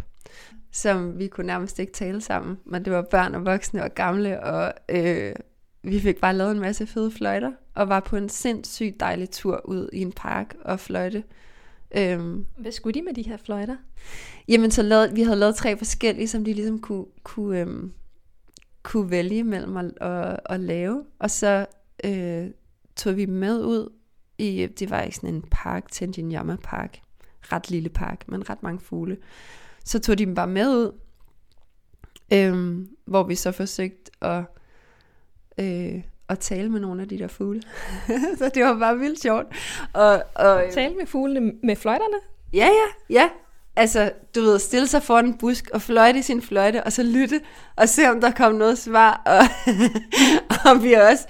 som 0.72 1.20
vi 1.20 1.27
kunne 1.27 1.48
nærmest 1.48 1.79
ikke 1.79 1.93
tale 1.93 2.22
sammen, 2.22 2.58
men 2.65 2.86
det 2.86 2.93
var 2.93 3.01
børn 3.01 3.36
og 3.36 3.46
voksne 3.46 3.84
og 3.84 3.96
gamle, 3.96 4.43
og 4.43 4.74
øh, 4.89 5.36
vi 5.84 6.00
fik 6.00 6.17
bare 6.17 6.36
lavet 6.36 6.51
en 6.51 6.60
masse 6.60 6.88
fede 6.88 7.12
fløjter, 7.12 7.51
og 7.75 7.89
var 7.89 8.00
på 8.00 8.15
en 8.15 8.29
sindssygt 8.29 9.00
dejlig 9.00 9.29
tur 9.29 9.62
ud 9.65 9.89
i 9.93 10.01
en 10.01 10.12
park 10.12 10.55
og 10.65 10.79
fløjte. 10.79 11.24
Øhm, 11.98 12.46
Hvad 12.58 12.72
skulle 12.72 13.00
de 13.00 13.05
med 13.05 13.13
de 13.13 13.22
her 13.22 13.38
fløjter? 13.38 13.75
Jamen, 14.48 14.72
så 14.72 14.81
lavede, 14.81 15.15
vi 15.15 15.22
havde 15.22 15.39
lavet 15.39 15.55
tre 15.55 15.77
forskellige, 15.77 16.27
som 16.27 16.46
de 16.46 16.53
ligesom 16.53 16.79
kunne, 16.79 17.05
kunne, 17.24 17.60
øhm, 17.60 17.91
kunne 18.84 19.12
vælge 19.12 19.43
mellem 19.43 19.77
at, 19.77 19.86
at, 20.01 20.39
at 20.46 20.60
lave. 20.60 21.03
Og 21.20 21.31
så 21.31 21.65
øh, 22.03 22.48
tog 22.95 23.17
vi 23.17 23.25
med 23.25 23.65
ud 23.65 23.93
i, 24.38 24.67
det 24.79 24.89
var 24.89 25.03
i 25.03 25.12
sådan 25.12 25.36
en 25.36 25.45
park, 25.51 25.91
Tenjinyama 25.91 26.57
Park. 26.63 27.01
Ret 27.51 27.69
lille 27.69 27.89
park, 27.89 28.24
men 28.27 28.50
ret 28.50 28.63
mange 28.63 28.79
fugle. 28.79 29.17
Så 29.86 30.00
tog 30.00 30.17
de 30.17 30.25
dem 30.25 30.36
bare 30.36 30.48
med 30.48 30.67
ud, 30.67 31.00
øhm, 32.33 32.89
hvor 33.05 33.24
vi 33.24 33.36
så 33.36 33.51
forsøgte 33.51 34.12
at 34.21 34.43
øh, 35.57 36.03
at 36.31 36.39
tale 36.39 36.69
med 36.69 36.79
nogle 36.79 37.01
af 37.01 37.07
de 37.07 37.19
der 37.19 37.27
fugle. 37.27 37.62
så 38.39 38.51
det 38.53 38.63
var 38.63 38.79
bare 38.79 38.98
vildt 38.98 39.21
sjovt. 39.21 39.48
Og, 39.93 40.24
og, 40.36 40.65
øh, 40.65 40.71
tale 40.71 40.95
med 40.95 41.05
fuglene 41.05 41.53
med 41.63 41.75
fløjterne? 41.75 42.17
Ja, 42.53 42.67
ja, 42.67 43.13
ja. 43.21 43.29
Altså, 43.75 44.11
du 44.35 44.41
ved, 44.41 44.59
stille 44.59 44.87
sig 44.87 45.03
foran 45.03 45.25
en 45.25 45.37
busk 45.37 45.69
og 45.73 45.81
fløjte 45.81 46.19
i 46.19 46.21
sin 46.21 46.41
fløjte, 46.41 46.83
og 46.83 46.93
så 46.93 47.03
lytte 47.03 47.41
og 47.75 47.89
se, 47.89 48.09
om 48.09 48.21
der 48.21 48.31
kom 48.31 48.55
noget 48.55 48.77
svar. 48.77 49.21
Og, 49.25 49.41
og 50.71 50.83
vi 50.83 50.93
også, 50.93 51.27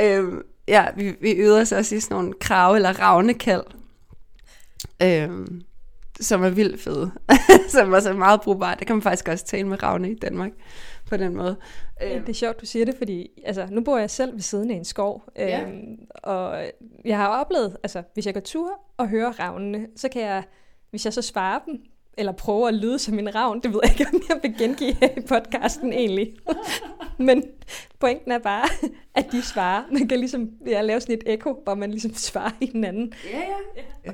øh, 0.00 0.24
ja, 0.68 0.86
vi, 0.96 1.14
vi 1.20 1.30
øvede 1.30 1.60
os 1.60 1.72
også 1.72 1.94
i 1.94 2.00
sådan 2.00 2.14
nogle 2.14 2.32
krav- 2.44 2.74
eller 2.74 3.00
ravnekald. 3.00 3.64
Øh, 5.02 5.46
som 6.20 6.44
er 6.44 6.50
vildt 6.50 6.80
fede, 6.80 7.10
som 7.68 7.92
er 7.92 8.00
så 8.00 8.12
meget 8.12 8.40
brugbart. 8.40 8.78
Det 8.78 8.86
kan 8.86 8.96
man 8.96 9.02
faktisk 9.02 9.28
også 9.28 9.44
tale 9.44 9.68
med 9.68 9.82
ravne 9.82 10.10
i 10.10 10.14
Danmark 10.14 10.50
på 11.08 11.16
den 11.16 11.36
måde. 11.36 11.56
Ja, 12.00 12.18
det 12.18 12.28
er 12.28 12.32
sjovt, 12.32 12.60
du 12.60 12.66
siger 12.66 12.84
det, 12.84 12.94
fordi 12.98 13.30
altså, 13.44 13.66
nu 13.70 13.80
bor 13.80 13.98
jeg 13.98 14.10
selv 14.10 14.32
ved 14.32 14.40
siden 14.40 14.70
af 14.70 14.74
en 14.74 14.84
skov, 14.84 15.22
ja. 15.36 15.62
øhm, 15.62 15.98
og 16.22 16.64
jeg 17.04 17.16
har 17.16 17.28
oplevet, 17.28 17.76
altså 17.82 18.02
hvis 18.14 18.26
jeg 18.26 18.34
går 18.34 18.40
tur 18.40 18.70
og 18.96 19.08
hører 19.08 19.40
ravnene, 19.40 19.86
så 19.96 20.08
kan 20.08 20.22
jeg, 20.22 20.44
hvis 20.90 21.04
jeg 21.04 21.12
så 21.12 21.22
svarer 21.22 21.58
dem, 21.66 21.80
eller 22.18 22.32
prøver 22.32 22.68
at 22.68 22.74
lyde 22.74 22.98
som 22.98 23.18
en 23.18 23.34
ravn, 23.34 23.60
det 23.60 23.72
ved 23.72 23.80
jeg 23.82 23.92
ikke, 23.92 24.06
om 24.12 24.22
jeg 24.28 24.38
vil 24.42 24.58
gengive 24.58 24.96
her 25.00 25.08
i 25.16 25.20
podcasten 25.20 25.92
egentlig. 25.92 26.34
Men 27.18 27.44
pointen 27.98 28.32
er 28.32 28.38
bare, 28.38 28.68
at 29.14 29.26
de 29.32 29.42
svarer. 29.42 29.82
Man 29.92 30.08
kan 30.08 30.18
ligesom 30.18 30.50
ja, 30.66 30.80
lave 30.80 31.00
sådan 31.00 31.14
et 31.14 31.22
ekko, 31.26 31.60
hvor 31.64 31.74
man 31.74 31.90
ligesom 31.90 32.14
svarer 32.14 32.50
hinanden. 32.60 33.12
Ja, 33.32 33.38
ja. 33.38 33.82
ja. 34.04 34.12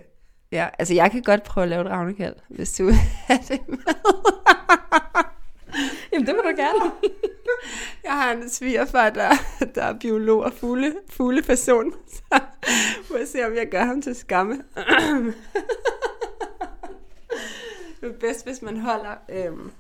Ja, 0.53 0.69
altså 0.79 0.95
jeg 0.95 1.11
kan 1.11 1.23
godt 1.23 1.43
prøve 1.43 1.63
at 1.63 1.69
lave 1.69 1.85
et 1.85 1.91
ravnekald, 1.91 2.35
hvis 2.49 2.73
du 2.73 2.91
have 3.27 3.41
det 3.49 3.69
med. 3.69 3.79
Jamen, 6.13 6.27
det 6.27 6.35
må 6.35 6.43
du 6.43 6.57
gerne. 6.57 6.91
jeg 8.05 8.13
har 8.13 8.33
en 8.33 8.51
svigerfar, 8.51 9.11
der, 9.11 9.31
der 9.75 9.83
er 9.83 9.99
biolog 9.99 10.45
og 10.45 10.53
fugle, 10.53 10.95
fugleperson, 11.11 11.93
så 12.09 12.41
må 13.11 13.17
jeg 13.17 13.29
se, 13.29 13.47
om 13.47 13.55
jeg 13.55 13.69
gør 13.71 13.85
ham 13.85 14.03
til 14.03 14.15
skamme. 14.15 14.63
det 18.05 18.15
er 18.15 18.19
bedst, 18.19 18.47
hvis 18.47 18.63
man 18.63 18.77
holder, 18.77 19.15
øhm, 19.29 19.71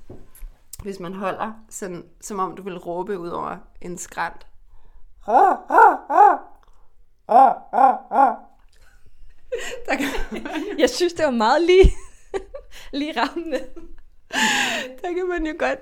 hvis 0.82 1.00
man 1.00 1.14
holder 1.14 1.52
sådan, 1.70 2.04
som 2.20 2.38
om 2.38 2.56
du 2.56 2.62
vil 2.62 2.78
råbe 2.78 3.18
ud 3.18 3.28
over 3.28 3.56
en 3.80 3.98
skrant. 3.98 4.46
Der 9.86 9.96
kan... 9.96 10.06
jeg 10.78 10.90
synes, 10.90 11.12
det 11.12 11.24
var 11.24 11.30
meget 11.30 11.62
lige, 11.62 11.92
lige 12.98 13.20
rammende. 13.20 13.60
Der 15.02 15.12
kan 15.14 15.28
man 15.28 15.46
jo 15.46 15.54
godt 15.58 15.78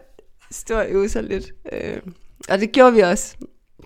stå 0.51 0.79
og 0.79 0.89
øve 0.89 1.09
sig 1.09 1.23
lidt. 1.23 1.53
Øh, 1.73 2.03
og 2.49 2.59
det 2.59 2.73
gjorde 2.73 2.93
vi 2.93 3.01
også. 3.01 3.37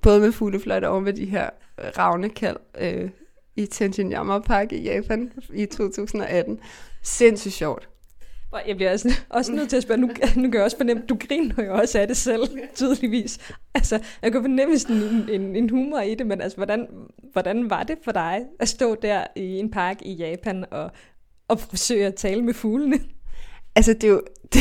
Både 0.02 0.20
med 0.20 0.32
fuglefløjter 0.32 0.88
og 0.88 1.02
med 1.02 1.12
de 1.12 1.24
her 1.24 1.50
ravnekald 1.78 2.56
øh, 2.78 3.10
i 3.56 3.66
Tenjinyama 3.66 4.38
Park 4.38 4.72
i 4.72 4.82
Japan 4.82 5.32
i 5.54 5.66
2018. 5.66 6.60
Sindssygt 7.02 7.54
sjovt. 7.54 7.88
Jeg 8.66 8.76
bliver 8.76 8.92
også, 8.92 9.20
også 9.28 9.52
nødt 9.52 9.68
til 9.68 9.76
at 9.76 9.82
spørge, 9.82 10.00
nu, 10.00 10.06
nu 10.36 10.42
kan 10.42 10.54
jeg 10.54 10.62
også 10.62 10.76
fornemme, 10.76 11.02
du 11.08 11.18
griner 11.28 11.64
jo 11.64 11.74
også 11.74 11.98
af 11.98 12.08
det 12.08 12.16
selv, 12.16 12.42
tydeligvis. 12.74 13.38
Altså, 13.74 14.00
jeg 14.22 14.32
kan 14.32 14.42
fornemme 14.42 14.78
sådan 14.78 14.96
en, 14.96 15.28
en, 15.28 15.56
en 15.56 15.70
humor 15.70 16.00
i 16.00 16.14
det, 16.14 16.26
men 16.26 16.40
altså, 16.40 16.56
hvordan, 16.56 16.86
hvordan 17.32 17.70
var 17.70 17.82
det 17.82 17.98
for 18.04 18.12
dig 18.12 18.44
at 18.60 18.68
stå 18.68 18.94
der 18.94 19.24
i 19.36 19.58
en 19.58 19.70
park 19.70 19.96
i 20.02 20.12
Japan 20.12 20.64
og, 20.70 20.90
og 21.48 21.60
forsøge 21.60 22.06
at 22.06 22.14
tale 22.14 22.42
med 22.42 22.54
fuglene? 22.54 23.00
Altså, 23.74 23.92
det 23.92 24.04
er 24.04 24.08
jo, 24.08 24.22
det, 24.52 24.60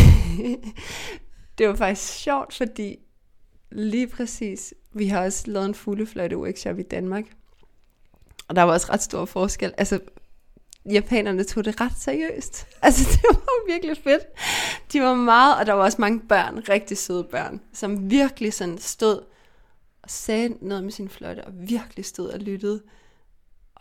det 1.58 1.68
var 1.68 1.76
faktisk 1.76 2.14
sjovt, 2.14 2.54
fordi 2.54 2.98
lige 3.72 4.08
præcis, 4.08 4.74
vi 4.94 5.08
har 5.08 5.24
også 5.24 5.52
lavet 5.52 5.66
en 5.66 5.76
fuglefløjte 5.76 6.38
workshop 6.38 6.80
i 6.80 6.84
Danmark, 6.84 7.26
og 8.48 8.56
der 8.56 8.62
var 8.62 8.74
også 8.74 8.88
ret 8.94 9.02
stor 9.02 9.26
forskel. 9.26 9.74
Altså, 9.78 10.00
japanerne 10.92 11.44
tog 11.44 11.66
det 11.66 11.82
ret 11.82 11.94
seriøst. 12.00 12.68
Altså, 12.82 13.04
det 13.12 13.22
var 13.30 13.74
virkelig 13.74 13.98
fedt. 14.04 14.24
De 14.94 15.02
var 15.02 15.14
meget, 15.14 15.58
og 15.58 15.66
der 15.66 15.74
var 15.74 15.84
også 15.84 16.02
mange 16.02 16.20
børn, 16.20 16.64
rigtig 16.70 16.98
søde 16.98 17.24
børn, 17.24 17.62
som 17.74 18.12
virkelig 18.12 18.54
sådan 18.54 18.78
stod 18.78 19.22
og 20.04 20.10
sagde 20.10 20.56
noget 20.62 20.84
med 20.84 20.92
sin 20.92 21.10
fløjte, 21.10 21.44
og 21.46 21.52
virkelig 21.56 22.06
stod 22.06 22.30
og 22.30 22.40
lyttede. 22.40 22.82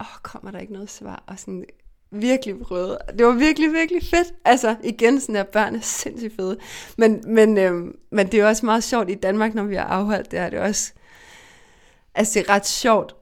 Åh, 0.00 0.06
oh, 0.06 0.20
kommer 0.22 0.50
der 0.50 0.58
ikke 0.58 0.72
noget 0.72 0.90
svar? 0.90 1.24
Og 1.26 1.38
sådan 1.38 1.64
virkelig 2.10 2.58
prøvede. 2.60 2.98
Det 3.18 3.26
var 3.26 3.32
virkelig, 3.32 3.72
virkelig 3.72 4.02
fedt. 4.02 4.34
Altså, 4.44 4.76
igen, 4.84 5.20
sådan 5.20 5.34
der 5.34 5.42
børn 5.42 5.74
er 5.74 5.80
sindssygt 5.80 6.36
fede. 6.36 6.58
Men, 6.98 7.22
men, 7.26 7.58
øhm, 7.58 7.96
men 8.10 8.32
det 8.32 8.40
er 8.40 8.46
også 8.46 8.66
meget 8.66 8.84
sjovt 8.84 9.10
i 9.10 9.14
Danmark, 9.14 9.54
når 9.54 9.64
vi 9.64 9.74
har 9.74 9.84
afholdt 9.84 10.30
det 10.30 10.38
her. 10.38 10.50
Det 10.50 10.58
er 10.58 10.62
også, 10.62 10.92
altså 12.14 12.38
det 12.38 12.48
er 12.48 12.52
ret 12.52 12.66
sjovt 12.66 13.14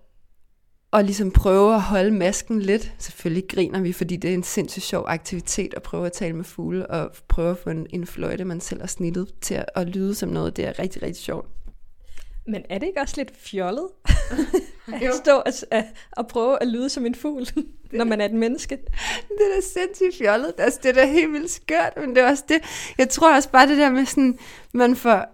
at 0.92 1.04
ligesom 1.04 1.30
prøve 1.30 1.74
at 1.74 1.80
holde 1.80 2.10
masken 2.10 2.62
lidt. 2.62 2.92
Selvfølgelig 2.98 3.48
griner 3.48 3.80
vi, 3.80 3.92
fordi 3.92 4.16
det 4.16 4.30
er 4.30 4.34
en 4.34 4.42
sindssygt 4.42 4.84
sjov 4.84 5.04
aktivitet 5.08 5.74
at 5.74 5.82
prøve 5.82 6.06
at 6.06 6.12
tale 6.12 6.36
med 6.36 6.44
fugle 6.44 6.86
og 6.86 7.12
prøve 7.28 7.50
at 7.50 7.58
få 7.58 7.70
en, 7.70 7.86
en 7.90 8.06
fløjte, 8.06 8.44
man 8.44 8.60
selv 8.60 8.80
har 8.80 8.86
snittet 8.86 9.32
til 9.40 9.54
at, 9.54 9.64
at 9.74 9.88
lyde 9.88 10.14
som 10.14 10.28
noget. 10.28 10.56
Det 10.56 10.64
er 10.64 10.78
rigtig, 10.78 11.02
rigtig 11.02 11.22
sjovt. 11.24 11.46
Men 12.46 12.62
er 12.70 12.78
det 12.78 12.86
ikke 12.86 13.00
også 13.00 13.14
lidt 13.16 13.32
fjollet 13.36 13.88
at 15.08 15.14
stå 15.14 15.32
og, 15.32 15.52
at, 15.70 15.84
og 16.12 16.26
prøve 16.26 16.62
at 16.62 16.68
lyde 16.68 16.88
som 16.88 17.06
en 17.06 17.14
fugl, 17.14 17.46
når 17.92 18.04
man 18.04 18.20
er 18.20 18.24
et 18.24 18.34
menneske? 18.34 18.76
Det 19.28 19.40
er 19.40 19.54
da 19.54 19.60
sindssygt 19.60 20.16
fjollet. 20.18 20.52
Altså, 20.58 20.80
det 20.82 20.88
er 20.88 20.92
da 20.92 21.06
helt 21.06 21.32
vildt 21.32 21.50
skørt, 21.50 21.92
men 21.96 22.16
det 22.16 22.18
er 22.22 22.30
også 22.30 22.44
det. 22.48 22.58
Jeg 22.98 23.08
tror 23.08 23.34
også 23.34 23.50
bare 23.50 23.68
det 23.68 23.78
der 23.78 23.90
med 23.90 24.06
sådan, 24.06 24.38
man 24.72 24.96
får, 24.96 25.24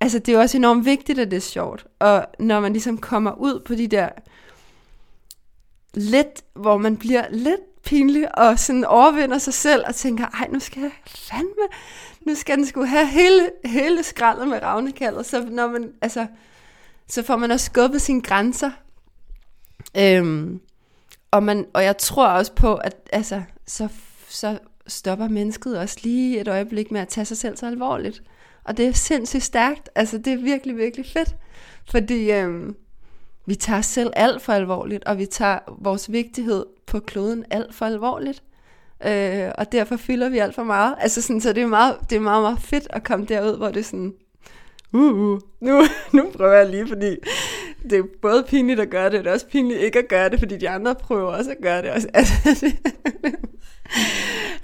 altså 0.00 0.18
det 0.18 0.34
er 0.34 0.38
også 0.38 0.56
enormt 0.56 0.84
vigtigt, 0.84 1.18
at 1.18 1.30
det 1.30 1.36
er 1.36 1.40
sjovt. 1.40 1.86
Og 1.98 2.26
når 2.38 2.60
man 2.60 2.72
ligesom 2.72 2.98
kommer 2.98 3.32
ud 3.32 3.60
på 3.64 3.74
de 3.74 3.86
der 3.86 4.08
lidt, 5.98 6.44
hvor 6.54 6.76
man 6.76 6.96
bliver 6.96 7.24
lidt 7.30 7.82
pinlig 7.84 8.38
og 8.38 8.58
sådan 8.58 8.84
overvinder 8.84 9.38
sig 9.38 9.54
selv 9.54 9.84
og 9.86 9.94
tænker, 9.94 10.26
ej, 10.26 10.48
nu 10.52 10.60
skal 10.60 10.82
jeg 10.82 10.90
fandme, 11.06 11.66
nu 12.26 12.34
skal 12.34 12.56
den 12.56 12.66
skulle 12.66 12.86
have 12.88 13.06
hele, 13.06 13.50
hele 13.64 14.02
skraldet 14.02 14.48
med 14.48 14.62
ravnekaldet. 14.62 15.26
Så 15.26 15.46
når 15.50 15.68
man, 15.68 15.92
altså, 16.02 16.26
så 17.08 17.22
får 17.22 17.36
man 17.36 17.50
også 17.50 17.66
skubbet 17.66 18.02
sine 18.02 18.22
grænser. 18.22 18.70
Øhm, 19.96 20.60
og, 21.30 21.42
man, 21.42 21.66
og 21.74 21.84
jeg 21.84 21.96
tror 21.96 22.26
også 22.26 22.52
på, 22.52 22.74
at 22.74 22.96
altså, 23.12 23.42
så, 23.66 23.88
så 24.28 24.58
stopper 24.86 25.28
mennesket 25.28 25.78
også 25.78 25.98
lige 26.02 26.40
et 26.40 26.48
øjeblik 26.48 26.90
med 26.90 27.00
at 27.00 27.08
tage 27.08 27.24
sig 27.24 27.36
selv 27.36 27.56
så 27.56 27.66
alvorligt. 27.66 28.22
Og 28.64 28.76
det 28.76 28.86
er 28.86 28.92
sindssygt 28.92 29.42
stærkt. 29.42 29.88
Altså, 29.94 30.18
det 30.18 30.32
er 30.32 30.36
virkelig, 30.36 30.76
virkelig 30.76 31.06
fedt. 31.06 31.36
Fordi 31.90 32.30
øhm, 32.32 32.76
vi 33.48 33.54
tager 33.54 33.78
os 33.78 33.86
selv 33.86 34.10
alt 34.16 34.42
for 34.42 34.52
alvorligt, 34.52 35.04
og 35.04 35.18
vi 35.18 35.26
tager 35.26 35.58
vores 35.78 36.12
vigtighed 36.12 36.66
på 36.86 37.00
kloden 37.00 37.44
alt 37.50 37.74
for 37.74 37.86
alvorligt. 37.86 38.42
Øh, 39.06 39.50
og 39.58 39.72
derfor 39.72 39.96
fylder 39.96 40.28
vi 40.28 40.38
alt 40.38 40.54
for 40.54 40.64
meget. 40.64 40.94
Altså 41.00 41.22
sådan, 41.22 41.40
så 41.40 41.52
det 41.52 41.62
er, 41.62 41.66
meget, 41.66 41.96
det 42.10 42.16
er 42.16 42.20
meget, 42.20 42.42
meget 42.42 42.60
fedt 42.60 42.86
at 42.90 43.04
komme 43.04 43.26
derud, 43.26 43.56
hvor 43.56 43.68
det 43.68 43.76
er 43.76 43.84
sådan, 43.84 44.14
uh, 44.92 45.00
uh, 45.00 45.40
nu, 45.60 45.82
nu 46.12 46.30
prøver 46.36 46.52
jeg 46.52 46.68
lige, 46.68 46.88
fordi 46.88 47.16
det 47.90 47.98
er 47.98 48.02
både 48.22 48.44
pinligt 48.48 48.80
at 48.80 48.90
gøre 48.90 49.10
det, 49.10 49.18
og 49.18 49.24
det 49.24 49.30
er 49.30 49.34
også 49.34 49.46
pinligt 49.46 49.80
ikke 49.80 49.98
at 49.98 50.08
gøre 50.08 50.28
det, 50.28 50.38
fordi 50.38 50.56
de 50.56 50.68
andre 50.68 50.94
prøver 50.94 51.32
også 51.32 51.50
at 51.50 51.58
gøre 51.62 51.82
det. 51.82 51.90
Også. 51.90 52.08
Altså, 52.14 52.34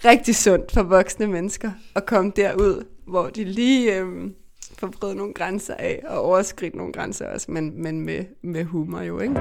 det 0.01 0.05
er 0.05 0.11
rigtig 0.11 0.37
sundt 0.37 0.73
for 0.73 0.83
voksne 0.83 1.27
mennesker 1.27 1.71
at 1.95 2.07
komme 2.07 2.33
derud, 2.37 2.85
hvor 3.07 3.29
de 3.29 3.45
lige 3.45 3.99
øh, 3.99 4.07
får 4.87 4.99
prøvet 5.01 5.17
nogle 5.17 5.35
grænser 5.35 5.75
af, 5.75 6.03
og 6.07 6.23
overskridt 6.23 6.75
nogle 6.75 6.93
grænser 6.93 7.27
også, 7.27 7.51
men, 7.51 7.83
men 7.83 8.01
med, 8.01 8.25
med 8.43 8.65
humor 8.65 9.01
jo, 9.01 9.19
ikke? 9.19 9.35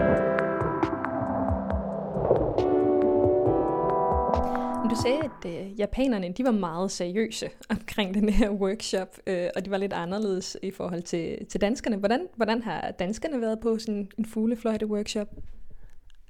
Du 4.89 5.01
sagde, 5.01 5.17
at 5.17 5.65
øh, 5.65 5.79
japanerne 5.79 6.33
de 6.37 6.43
var 6.43 6.51
meget 6.51 6.91
seriøse 6.91 7.49
omkring 7.69 8.13
den 8.13 8.29
her 8.29 8.49
workshop, 8.49 9.17
øh, 9.27 9.47
og 9.55 9.65
de 9.65 9.71
var 9.71 9.77
lidt 9.77 9.93
anderledes 9.93 10.57
i 10.61 10.71
forhold 10.71 11.01
til, 11.01 11.45
til 11.49 11.61
danskerne. 11.61 11.97
Hvordan, 11.97 12.27
hvordan 12.35 12.61
har 12.61 12.91
danskerne 12.99 13.41
været 13.41 13.59
på 13.59 13.79
sådan 13.79 14.09
en 14.17 14.25
fuglefløjte-workshop? 14.25 15.27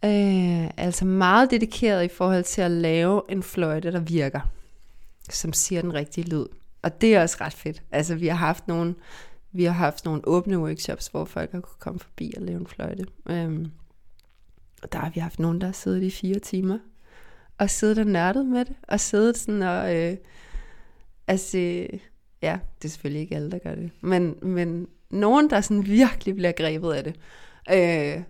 Øh, 0.05 0.69
altså 0.77 1.05
meget 1.05 1.51
dedikeret 1.51 2.05
i 2.05 2.07
forhold 2.07 2.43
til 2.43 2.61
at 2.61 2.71
lave 2.71 3.21
en 3.29 3.43
fløjte, 3.43 3.91
der 3.91 3.99
virker, 3.99 4.41
som 5.29 5.53
siger 5.53 5.81
den 5.81 5.93
rigtige 5.93 6.29
lyd. 6.29 6.45
Og 6.83 7.01
det 7.01 7.15
er 7.15 7.21
også 7.21 7.37
ret 7.41 7.53
fedt. 7.53 7.83
Altså 7.91 8.15
vi 8.15 8.27
har 8.27 8.35
haft 8.35 8.67
nogle, 8.67 8.95
vi 9.51 9.63
har 9.63 9.71
haft 9.71 10.05
nogle 10.05 10.21
åbne 10.27 10.59
workshops, 10.59 11.07
hvor 11.07 11.25
folk 11.25 11.51
har 11.51 11.59
kunne 11.59 11.79
komme 11.79 11.99
forbi 11.99 12.33
og 12.37 12.41
lave 12.41 12.59
en 12.59 12.67
fløjte. 12.67 13.05
Øhm, 13.29 13.71
og 14.83 14.93
der 14.93 14.99
har 14.99 15.09
vi 15.09 15.19
haft 15.19 15.39
nogen, 15.39 15.61
der 15.61 15.67
har 15.67 15.73
siddet 15.73 16.03
i 16.03 16.09
fire 16.09 16.39
timer 16.39 16.79
og 17.57 17.69
siddet 17.69 17.97
og 17.97 18.05
nørdet 18.05 18.45
med 18.45 18.65
det, 18.65 18.75
og 18.87 18.99
siddet 18.99 19.37
sådan 19.37 19.61
og, 19.61 19.95
øh, 19.95 20.17
altså, 21.27 21.57
ja, 22.41 22.59
det 22.81 22.85
er 22.85 22.89
selvfølgelig 22.89 23.21
ikke 23.21 23.35
alle, 23.35 23.51
der 23.51 23.59
gør 23.59 23.75
det, 23.75 23.91
men, 24.01 24.35
men 24.41 24.87
nogen, 25.09 25.49
der 25.49 25.61
sådan 25.61 25.85
virkelig 25.85 26.35
bliver 26.35 26.51
grebet 26.51 26.93
af 26.93 27.03
det. 27.03 27.15
Øh, 27.71 28.23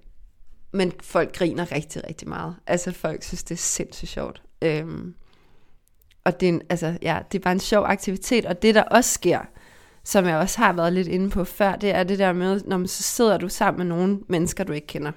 men 0.71 0.91
folk 1.01 1.35
griner 1.35 1.71
rigtig, 1.71 2.07
rigtig 2.07 2.27
meget. 2.29 2.55
Altså 2.67 2.91
folk 2.91 3.23
synes, 3.23 3.43
det 3.43 3.55
er 3.55 3.59
sindssygt 3.59 4.11
sjovt. 4.11 4.43
Øh, 4.61 4.87
og 6.23 6.39
det 6.39 6.49
er, 6.49 6.53
en, 6.53 6.61
altså, 6.69 6.97
ja, 7.01 7.19
det 7.31 7.39
er 7.39 7.43
bare 7.43 7.53
en 7.53 7.59
sjov 7.59 7.85
aktivitet, 7.85 8.45
og 8.45 8.61
det 8.61 8.75
der 8.75 8.83
også 8.83 9.09
sker, 9.09 9.39
som 10.03 10.25
jeg 10.25 10.37
også 10.37 10.57
har 10.57 10.73
været 10.73 10.93
lidt 10.93 11.07
inde 11.07 11.29
på 11.29 11.43
før, 11.43 11.75
det 11.75 11.95
er 11.95 12.03
det 12.03 12.19
der 12.19 12.33
med, 12.33 12.61
når 12.65 12.77
man 12.77 12.87
så 12.87 13.03
sidder 13.03 13.37
du 13.37 13.49
sammen 13.49 13.87
med 13.87 13.97
nogle 13.97 14.19
mennesker, 14.27 14.63
du 14.63 14.73
ikke 14.73 14.87
kender 14.87 15.11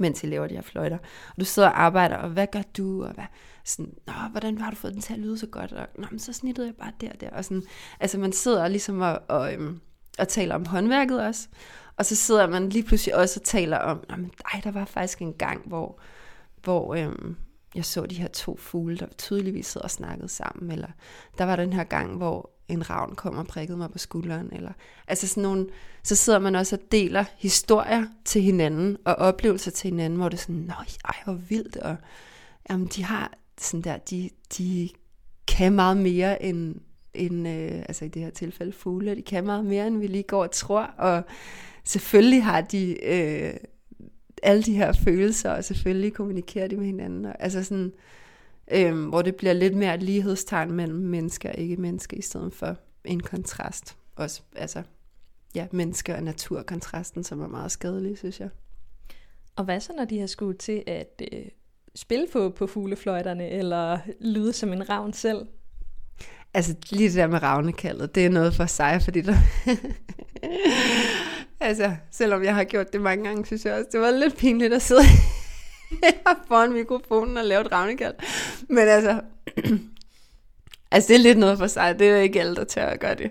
mens 0.00 0.24
I 0.24 0.26
laver 0.26 0.46
de 0.46 0.54
her 0.54 0.62
fløjter. 0.62 0.98
Og 1.28 1.40
du 1.40 1.44
sidder 1.44 1.68
og 1.68 1.82
arbejder, 1.82 2.16
og 2.16 2.28
hvad 2.28 2.46
gør 2.46 2.62
du? 2.76 3.04
Og 3.04 3.12
hvad, 3.12 3.24
sådan, 3.64 3.92
Nå, 4.06 4.12
hvordan 4.30 4.58
har 4.58 4.70
du 4.70 4.76
fået 4.76 4.92
den 4.92 5.02
til 5.02 5.12
at 5.12 5.18
lyde 5.18 5.38
så 5.38 5.46
godt? 5.46 5.72
Og 5.72 5.86
Nå, 5.98 6.06
men 6.10 6.18
så 6.18 6.32
snittede 6.32 6.66
jeg 6.66 6.74
bare 6.74 6.92
der 7.00 7.12
og 7.12 7.20
der. 7.20 7.30
Og 7.30 7.44
sådan, 7.44 7.62
altså 8.00 8.18
man 8.18 8.32
sidder 8.32 8.68
ligesom 8.68 9.00
og, 9.00 9.22
og, 9.28 9.54
øhm, 9.54 9.80
og 10.18 10.28
taler 10.28 10.54
om 10.54 10.66
håndværket 10.66 11.22
også. 11.22 11.48
Og 11.96 12.06
så 12.06 12.16
sidder 12.16 12.46
man 12.46 12.68
lige 12.68 12.82
pludselig 12.82 13.16
også 13.16 13.40
og 13.40 13.44
taler 13.44 13.78
om, 13.78 14.04
Nå, 14.08 14.16
men, 14.16 14.30
ej, 14.54 14.60
der 14.64 14.70
var 14.70 14.84
faktisk 14.84 15.18
en 15.18 15.34
gang, 15.34 15.68
hvor, 15.68 16.00
hvor 16.62 16.94
øhm, 16.94 17.36
jeg 17.74 17.84
så 17.84 18.06
de 18.06 18.14
her 18.14 18.28
to 18.28 18.56
fugle, 18.56 18.96
der 18.96 19.06
tydeligvis 19.18 19.66
sidder 19.66 19.84
og 19.84 19.90
snakkede 19.90 20.28
sammen. 20.28 20.72
Eller 20.72 20.88
der 21.38 21.44
var 21.44 21.56
den 21.56 21.72
her 21.72 21.84
gang, 21.84 22.16
hvor 22.16 22.50
en 22.68 22.90
ravn 22.90 23.14
kom 23.14 23.36
og 23.36 23.46
prikkede 23.46 23.78
mig 23.78 23.90
på 23.90 23.98
skulderen. 23.98 24.48
Eller, 24.52 24.72
altså 25.08 25.28
sådan 25.28 25.42
nogle, 25.42 25.66
så 26.02 26.16
sidder 26.16 26.38
man 26.38 26.54
også 26.54 26.76
og 26.76 26.82
deler 26.92 27.24
historier 27.38 28.06
til 28.24 28.42
hinanden, 28.42 28.96
og 29.04 29.14
oplevelser 29.14 29.70
til 29.70 29.90
hinanden, 29.90 30.18
hvor 30.18 30.28
det 30.28 30.36
er 30.36 30.40
sådan, 30.40 30.54
nej, 30.54 30.86
ej, 31.04 31.16
hvor 31.24 31.34
vildt, 31.34 31.76
og 31.76 31.96
jamen, 32.70 32.86
de 32.86 33.04
har 33.04 33.32
sådan 33.58 33.82
der, 33.82 33.98
de, 33.98 34.30
de 34.58 34.88
kan 35.46 35.72
meget 35.72 35.96
mere 35.96 36.42
end, 36.42 36.74
end 37.14 37.48
øh, 37.48 37.78
altså 37.88 38.04
i 38.04 38.08
det 38.08 38.22
her 38.22 38.30
tilfælde 38.30 38.72
fugle, 38.72 39.14
de 39.14 39.22
kan 39.22 39.44
meget 39.44 39.64
mere, 39.64 39.86
end 39.86 39.98
vi 39.98 40.06
lige 40.06 40.22
går 40.22 40.42
og 40.42 40.50
tror, 40.50 40.82
og 40.82 41.22
selvfølgelig 41.84 42.44
har 42.44 42.60
de 42.60 43.04
øh, 43.04 43.54
alle 44.42 44.62
de 44.62 44.74
her 44.74 44.92
følelser, 44.92 45.50
og 45.50 45.64
selvfølgelig 45.64 46.12
kommunikerer 46.12 46.68
de 46.68 46.76
med 46.76 46.86
hinanden, 46.86 47.24
og, 47.24 47.36
altså 47.38 47.64
sådan, 47.64 47.92
øhm, 48.70 49.08
hvor 49.08 49.22
det 49.22 49.36
bliver 49.36 49.52
lidt 49.52 49.74
mere 49.74 49.94
et 49.94 50.02
lighedstegn 50.02 50.72
mellem 50.72 50.98
mennesker 50.98 51.48
og 51.48 51.58
ikke 51.58 51.76
mennesker, 51.76 52.16
i 52.16 52.22
stedet 52.22 52.54
for 52.54 52.76
en 53.04 53.20
kontrast. 53.20 53.96
Også, 54.16 54.42
altså, 54.56 54.82
ja, 55.54 55.66
mennesker 55.72 56.16
og 56.16 56.22
naturkontrasten, 56.22 57.24
som 57.24 57.40
er 57.40 57.48
meget 57.48 57.72
skadelig, 57.72 58.18
synes 58.18 58.40
jeg. 58.40 58.48
Og 59.56 59.64
hvad 59.64 59.80
så, 59.80 59.92
når 59.96 60.04
de 60.04 60.20
har 60.20 60.26
skulle 60.26 60.58
til 60.58 60.82
at 60.86 61.22
øh, 61.32 61.44
spille 61.94 62.26
på, 62.32 62.50
på 62.50 62.66
fuglefløjterne, 62.66 63.48
eller 63.48 63.98
lyde 64.20 64.52
som 64.52 64.72
en 64.72 64.90
ravn 64.90 65.12
selv? 65.12 65.46
Altså 66.54 66.74
lige 66.90 67.08
det 67.08 67.16
der 67.16 67.26
med 67.26 67.42
ravnekaldet, 67.42 68.14
det 68.14 68.26
er 68.26 68.30
noget 68.30 68.54
for 68.54 68.66
sig, 68.66 69.00
fordi 69.04 69.20
der... 69.20 69.34
altså, 71.60 71.96
selvom 72.10 72.44
jeg 72.44 72.54
har 72.54 72.64
gjort 72.64 72.92
det 72.92 73.00
mange 73.00 73.24
gange, 73.24 73.46
synes 73.46 73.64
jeg 73.64 73.74
også, 73.74 73.88
det 73.92 74.00
var 74.00 74.10
lidt 74.10 74.36
pinligt 74.36 74.74
at 74.74 74.82
sidde 74.82 75.02
foran 76.48 76.72
mikrofonen 76.72 77.36
og 77.36 77.44
lave 77.44 77.60
et 77.60 77.72
ravnekald. 77.72 78.14
Men 78.68 78.88
altså, 78.88 79.20
altså 80.92 81.08
det 81.08 81.14
er 81.14 81.22
lidt 81.22 81.38
noget 81.38 81.58
for 81.58 81.66
sig. 81.66 81.98
Det 81.98 82.08
er 82.08 82.16
ikke 82.16 82.40
alle, 82.40 82.56
der 82.56 82.64
tør 82.64 82.86
at 82.86 83.00
gøre 83.00 83.14
det. 83.14 83.30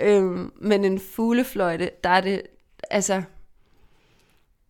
Øhm, 0.00 0.52
men 0.60 0.84
en 0.84 1.00
fuglefløjte, 1.00 1.90
der 2.04 2.10
er 2.10 2.20
det, 2.20 2.42
altså, 2.90 3.22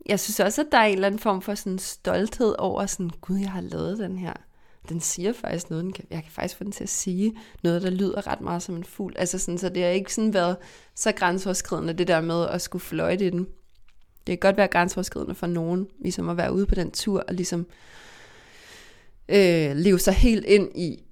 jeg 0.06 0.20
synes 0.20 0.40
også, 0.40 0.61
at 0.61 0.68
der 0.72 0.78
er 0.78 0.84
en 0.84 0.94
eller 0.94 1.06
anden 1.06 1.18
form 1.18 1.42
for 1.42 1.54
sådan 1.54 1.78
stolthed 1.78 2.54
over 2.58 2.87
sådan, 2.87 3.11
gud, 3.20 3.38
jeg 3.38 3.50
har 3.50 3.61
lavet 3.61 3.98
den 3.98 4.18
her. 4.18 4.32
Den 4.88 5.01
siger 5.01 5.33
faktisk 5.33 5.70
noget, 5.70 5.85
den 5.85 5.92
kan, 5.92 6.05
jeg 6.11 6.22
kan 6.22 6.33
faktisk 6.33 6.57
få 6.57 6.64
den 6.64 6.72
til 6.72 6.83
at 6.83 6.88
sige 6.88 7.35
noget, 7.62 7.83
der 7.83 7.90
lyder 7.90 8.27
ret 8.27 8.40
meget 8.40 8.62
som 8.62 8.77
en 8.77 8.85
fugl. 8.85 9.14
Altså 9.16 9.38
sådan, 9.38 9.59
så 9.59 9.68
det 9.68 9.83
har 9.83 9.90
ikke 9.90 10.14
sådan 10.14 10.35
været 10.35 10.57
så 10.94 11.12
grænseoverskridende, 11.12 11.92
det 11.92 12.09
der 12.09 12.20
med 12.20 12.46
at 12.46 12.62
skulle 12.62 12.83
fløjte 12.83 13.27
i 13.27 13.31
den. 13.31 13.46
Det 14.27 14.33
kan 14.33 14.38
godt 14.38 14.57
være 14.57 14.68
grænseoverskridende 14.68 15.35
for 15.35 15.46
nogen, 15.46 15.87
ligesom 16.01 16.29
at 16.29 16.37
være 16.37 16.53
ude 16.53 16.66
på 16.66 16.74
den 16.74 16.90
tur 16.90 17.24
og 17.29 17.35
ligesom 17.35 17.66
øh, 19.29 19.77
leve 19.77 19.98
sig 19.98 20.14
helt 20.14 20.44
ind 20.44 20.68
i, 20.74 21.05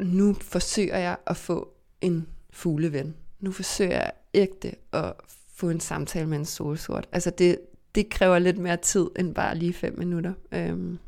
nu 0.00 0.36
forsøger 0.40 0.98
jeg 0.98 1.16
at 1.26 1.36
få 1.36 1.74
en 2.00 2.26
fugleven. 2.50 3.14
Nu 3.40 3.52
forsøger 3.52 3.92
jeg 3.92 4.12
ægte 4.34 4.74
at 4.92 5.12
få 5.54 5.70
en 5.70 5.80
samtale 5.80 6.26
med 6.26 6.38
en 6.38 6.44
solsort. 6.44 7.08
Altså 7.12 7.30
det, 7.30 7.58
det 7.94 8.10
kræver 8.10 8.38
lidt 8.38 8.58
mere 8.58 8.76
tid 8.76 9.06
end 9.18 9.34
bare 9.34 9.54
lige 9.54 9.72
fem 9.72 9.98
minutter. 9.98 10.32
Øhm. 10.52 10.98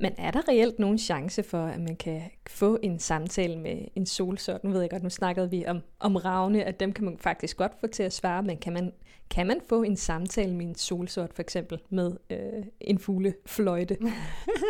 Men 0.00 0.12
er 0.18 0.30
der 0.30 0.48
reelt 0.48 0.78
nogen 0.78 0.98
chance 0.98 1.42
for, 1.42 1.66
at 1.66 1.80
man 1.80 1.96
kan 1.96 2.22
få 2.46 2.78
en 2.82 2.98
samtale 2.98 3.58
med 3.58 3.78
en 3.94 4.06
solsort? 4.06 4.64
Nu 4.64 4.70
ved 4.70 4.80
jeg 4.80 4.90
godt, 4.90 5.02
nu 5.02 5.10
snakkede 5.10 5.50
vi 5.50 5.66
om, 5.66 5.80
om 6.00 6.16
ravne, 6.16 6.64
at 6.64 6.80
dem 6.80 6.92
kan 6.92 7.04
man 7.04 7.18
faktisk 7.18 7.56
godt 7.56 7.72
få 7.80 7.86
til 7.86 8.02
at 8.02 8.12
svare, 8.12 8.42
men 8.42 8.58
kan 8.58 8.72
man, 8.72 8.92
kan 9.30 9.46
man 9.46 9.60
få 9.68 9.82
en 9.82 9.96
samtale 9.96 10.54
med 10.54 10.66
en 10.66 10.74
solsort 10.74 11.30
for 11.34 11.42
eksempel 11.42 11.78
med 11.90 12.12
øh, 12.30 12.64
en 12.80 12.98
fuglefløjte? 12.98 13.96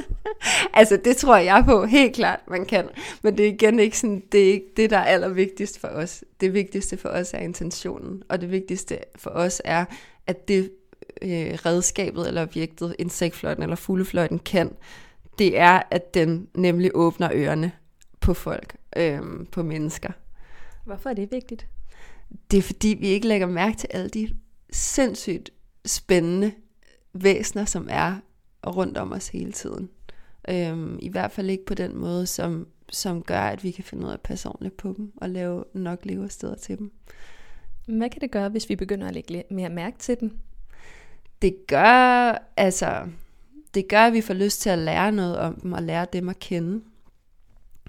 altså 0.74 0.96
det 0.96 1.16
tror 1.16 1.36
jeg 1.36 1.62
på, 1.66 1.84
helt 1.84 2.14
klart 2.14 2.40
man 2.48 2.66
kan. 2.66 2.88
Men 3.22 3.38
det 3.38 3.46
er 3.46 3.52
igen 3.52 3.78
ikke 3.78 3.98
sådan, 3.98 4.22
det 4.32 4.48
er 4.48 4.52
ikke 4.52 4.72
det, 4.76 4.90
der 4.90 4.98
er 4.98 5.04
allervigtigst 5.04 5.78
for 5.78 5.88
os. 5.88 6.24
Det 6.40 6.54
vigtigste 6.54 6.96
for 6.96 7.08
os 7.08 7.34
er 7.34 7.38
intentionen, 7.38 8.22
og 8.28 8.40
det 8.40 8.50
vigtigste 8.50 8.98
for 9.16 9.30
os 9.30 9.62
er, 9.64 9.84
at 10.26 10.48
det 10.48 10.70
øh, 11.22 11.52
redskabet 11.66 12.28
eller 12.28 12.42
objektet, 12.42 12.96
insektfløjten 12.98 13.62
eller 13.62 13.76
fuglefløjten 13.76 14.38
kan, 14.38 14.70
det 15.38 15.58
er, 15.58 15.82
at 15.90 16.14
den 16.14 16.48
nemlig 16.54 16.90
åbner 16.94 17.30
ørerne 17.34 17.72
på 18.20 18.34
folk, 18.34 18.76
øh, 18.96 19.22
på 19.52 19.62
mennesker. 19.62 20.12
Hvorfor 20.84 21.10
er 21.10 21.14
det 21.14 21.32
vigtigt? 21.32 21.66
Det 22.50 22.58
er 22.58 22.62
fordi, 22.62 22.96
vi 23.00 23.08
ikke 23.08 23.28
lægger 23.28 23.46
mærke 23.46 23.76
til 23.76 23.88
alle 23.92 24.08
de 24.08 24.28
sindssygt 24.70 25.50
spændende 25.86 26.52
væsner, 27.12 27.64
som 27.64 27.88
er 27.90 28.16
rundt 28.66 28.98
om 28.98 29.12
os 29.12 29.28
hele 29.28 29.52
tiden. 29.52 29.90
Øhm, 30.48 30.98
I 31.02 31.08
hvert 31.08 31.32
fald 31.32 31.50
ikke 31.50 31.66
på 31.66 31.74
den 31.74 31.96
måde, 31.96 32.26
som, 32.26 32.66
som 32.90 33.22
gør, 33.22 33.40
at 33.40 33.64
vi 33.64 33.70
kan 33.70 33.84
finde 33.84 34.04
ud 34.04 34.10
af 34.10 34.14
at 34.14 34.20
passe 34.20 34.48
ordentligt 34.48 34.76
på 34.76 34.94
dem 34.96 35.12
og 35.16 35.30
lave 35.30 35.64
nok 35.74 35.98
levesteder 36.04 36.54
til 36.54 36.78
dem. 36.78 36.92
Hvad 37.86 38.10
kan 38.10 38.20
det 38.20 38.30
gøre, 38.30 38.48
hvis 38.48 38.68
vi 38.68 38.76
begynder 38.76 39.08
at 39.08 39.14
lægge 39.14 39.44
mere 39.50 39.70
mærke 39.70 39.98
til 39.98 40.16
dem? 40.20 40.38
Det 41.42 41.56
gør, 41.66 42.38
altså, 42.56 43.08
det 43.74 43.88
gør, 43.88 44.00
at 44.00 44.12
vi 44.12 44.20
får 44.20 44.34
lyst 44.34 44.60
til 44.60 44.70
at 44.70 44.78
lære 44.78 45.12
noget 45.12 45.38
om 45.38 45.60
dem 45.60 45.72
og 45.72 45.82
lære 45.82 46.06
dem 46.12 46.28
at 46.28 46.38
kende. 46.38 46.84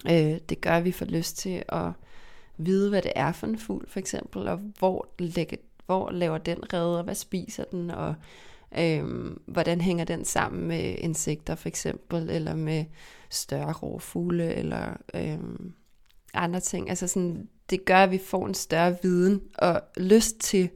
Øh, 0.09 0.39
det 0.49 0.61
gør, 0.61 0.71
at 0.71 0.85
vi 0.85 0.91
får 0.91 1.05
lyst 1.05 1.37
til 1.37 1.63
at 1.69 1.91
vide, 2.57 2.89
hvad 2.89 3.01
det 3.01 3.11
er 3.15 3.31
for 3.31 3.47
en 3.47 3.59
fugl, 3.59 3.87
for 3.87 3.99
eksempel, 3.99 4.47
og 4.47 4.57
hvor, 4.57 5.07
lægge, 5.19 5.57
hvor 5.85 6.11
laver 6.11 6.37
den 6.37 6.73
redder, 6.73 7.03
hvad 7.03 7.15
spiser 7.15 7.63
den, 7.63 7.91
og 7.91 8.15
øh, 8.77 9.05
hvordan 9.45 9.81
hænger 9.81 10.05
den 10.05 10.25
sammen 10.25 10.67
med 10.67 10.95
insekter, 10.97 11.55
for 11.55 11.67
eksempel, 11.67 12.29
eller 12.29 12.55
med 12.55 12.85
større 13.29 13.73
rovfugle, 13.73 14.53
eller 14.53 14.97
øh, 15.13 15.39
andre 16.33 16.59
ting. 16.59 16.89
Altså 16.89 17.07
sådan, 17.07 17.49
det 17.69 17.85
gør, 17.85 18.03
at 18.03 18.11
vi 18.11 18.17
får 18.17 18.47
en 18.47 18.53
større 18.53 18.97
viden 19.01 19.41
og 19.57 19.81
lyst 19.97 20.39
til 20.39 20.69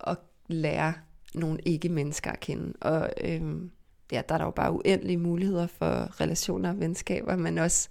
at 0.00 0.16
lære 0.48 0.94
nogle 1.34 1.58
ikke-mennesker 1.64 2.30
at 2.30 2.40
kende. 2.40 2.72
Og 2.80 3.10
øhm, 3.24 3.70
ja, 4.12 4.22
der 4.28 4.34
er 4.34 4.38
der 4.38 4.44
jo 4.44 4.50
bare 4.50 4.72
uendelige 4.72 5.16
muligheder 5.16 5.66
for 5.66 6.20
relationer 6.20 6.68
og 6.68 6.80
venskaber, 6.80 7.36
men 7.36 7.58
også 7.58 7.88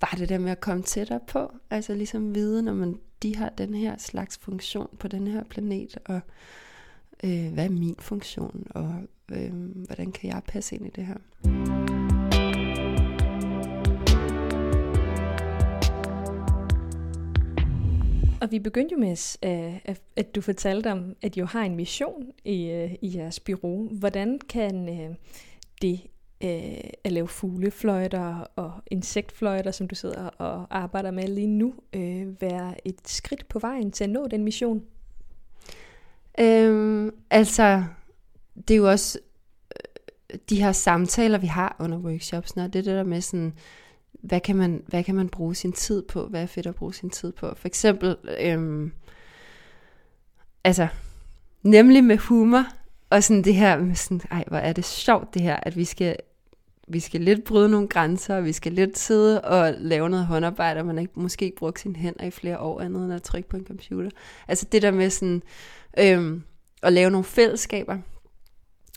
bare 0.00 0.18
det 0.18 0.28
der 0.28 0.38
med 0.38 0.50
at 0.50 0.60
komme 0.60 0.82
tættere 0.82 1.20
på, 1.26 1.52
altså 1.70 1.94
ligesom 1.94 2.34
vide, 2.34 2.62
når 2.62 2.74
man, 2.74 2.98
de 3.22 3.36
har 3.36 3.48
den 3.48 3.74
her 3.74 3.94
slags 3.98 4.38
funktion 4.38 4.88
på 4.98 5.08
den 5.08 5.26
her 5.26 5.44
planet, 5.44 5.98
og 6.04 6.20
øh, 7.24 7.52
hvad 7.52 7.64
er 7.64 7.70
min 7.70 7.96
funktion, 7.98 8.66
og 8.70 8.94
øh, 9.32 9.52
hvordan 9.86 10.12
kan 10.12 10.30
jeg 10.30 10.42
passe 10.48 10.76
ind 10.76 10.86
i 10.86 10.90
det 10.90 11.06
her. 11.06 11.89
Og 18.40 18.50
vi 18.50 18.58
begyndte 18.58 18.92
jo 18.92 18.98
med, 18.98 19.36
øh, 19.42 19.80
at, 19.84 20.00
at 20.16 20.34
du 20.34 20.40
fortalte 20.40 20.92
om, 20.92 21.16
at 21.22 21.36
I 21.36 21.38
jo 21.38 21.46
har 21.46 21.62
en 21.62 21.76
mission 21.76 22.26
i, 22.44 22.70
øh, 22.70 22.94
i 23.02 23.16
jeres 23.16 23.40
bureau. 23.40 23.88
Hvordan 23.88 24.38
kan 24.48 24.88
øh, 24.88 25.16
det 25.82 26.00
at 27.04 27.12
lave 27.12 27.28
fuglefløjter 27.28 28.44
og 28.56 28.72
insektfløjter, 28.86 29.70
som 29.70 29.88
du 29.88 29.94
sidder 29.94 30.26
og 30.26 30.66
arbejder 30.70 31.10
med 31.10 31.28
lige 31.28 31.46
nu, 31.46 31.74
være 32.40 32.86
et 32.88 33.00
skridt 33.06 33.48
på 33.48 33.58
vejen 33.58 33.92
til 33.92 34.04
at 34.04 34.10
nå 34.10 34.26
den 34.26 34.44
mission? 34.44 34.82
Øhm, 36.40 37.10
altså, 37.30 37.84
det 38.68 38.74
er 38.74 38.78
jo 38.78 38.90
også 38.90 39.18
de 40.50 40.62
her 40.62 40.72
samtaler, 40.72 41.38
vi 41.38 41.46
har 41.46 41.76
under 41.80 41.98
workshops, 41.98 42.50
og 42.50 42.72
det 42.72 42.78
er 42.78 42.82
det 42.82 42.84
der 42.84 43.02
med 43.02 43.20
sådan, 43.20 43.52
hvad 44.22 44.40
kan, 44.40 44.56
man, 44.56 44.82
hvad 44.86 45.04
kan 45.04 45.14
man 45.14 45.28
bruge 45.28 45.54
sin 45.54 45.72
tid 45.72 46.02
på? 46.02 46.26
Hvad 46.26 46.42
er 46.42 46.46
fedt 46.46 46.66
at 46.66 46.74
bruge 46.74 46.94
sin 46.94 47.10
tid 47.10 47.32
på? 47.32 47.54
For 47.56 47.68
eksempel, 47.68 48.16
øhm, 48.40 48.92
altså, 50.64 50.88
nemlig 51.62 52.04
med 52.04 52.18
humor, 52.18 52.64
og 53.10 53.24
sådan 53.24 53.44
det 53.44 53.54
her 53.54 53.78
med 53.78 53.94
sådan, 53.94 54.20
ej, 54.30 54.44
hvor 54.46 54.56
er 54.56 54.72
det 54.72 54.84
sjovt 54.84 55.34
det 55.34 55.42
her, 55.42 55.56
at 55.62 55.76
vi 55.76 55.84
skal, 55.84 56.16
vi 56.88 57.00
skal 57.00 57.20
lidt 57.20 57.44
bryde 57.44 57.68
nogle 57.68 57.88
grænser, 57.88 58.36
og 58.36 58.44
vi 58.44 58.52
skal 58.52 58.72
lidt 58.72 58.98
sidde 58.98 59.40
og 59.40 59.74
lave 59.78 60.10
noget 60.10 60.26
håndarbejde, 60.26 60.80
og 60.80 60.86
man 60.86 60.98
ikke, 60.98 61.12
måske 61.16 61.44
ikke 61.44 61.56
brugt 61.56 61.80
sine 61.80 61.96
hænder 61.96 62.24
i 62.24 62.30
flere 62.30 62.58
år 62.58 62.80
andet 62.80 63.04
end 63.04 63.12
at 63.12 63.22
trykke 63.22 63.48
på 63.48 63.56
en 63.56 63.66
computer. 63.66 64.10
Altså 64.48 64.66
det 64.72 64.82
der 64.82 64.90
med 64.90 65.10
sådan, 65.10 65.42
øhm, 65.98 66.42
at 66.82 66.92
lave 66.92 67.10
nogle 67.10 67.24
fællesskaber, 67.24 67.98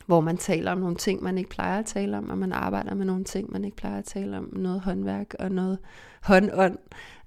hvor 0.06 0.22
man 0.22 0.38
taler 0.38 0.72
om 0.72 0.78
nogle 0.78 0.96
ting, 0.96 1.24
man 1.24 1.38
ikke 1.38 1.50
plejer 1.50 1.80
at 1.80 1.86
tale 1.86 2.18
om, 2.18 2.30
og 2.30 2.38
man 2.38 2.52
arbejder 2.52 2.94
med 2.96 3.06
nogle 3.06 3.24
ting, 3.24 3.52
man 3.52 3.66
ikke 3.66 3.78
plejer 3.78 3.98
at 3.98 4.06
tale 4.06 4.38
om, 4.38 4.50
noget 4.54 4.82
håndværk 4.82 5.36
og 5.40 5.52
noget 5.52 5.78
håndånd, 6.22 6.78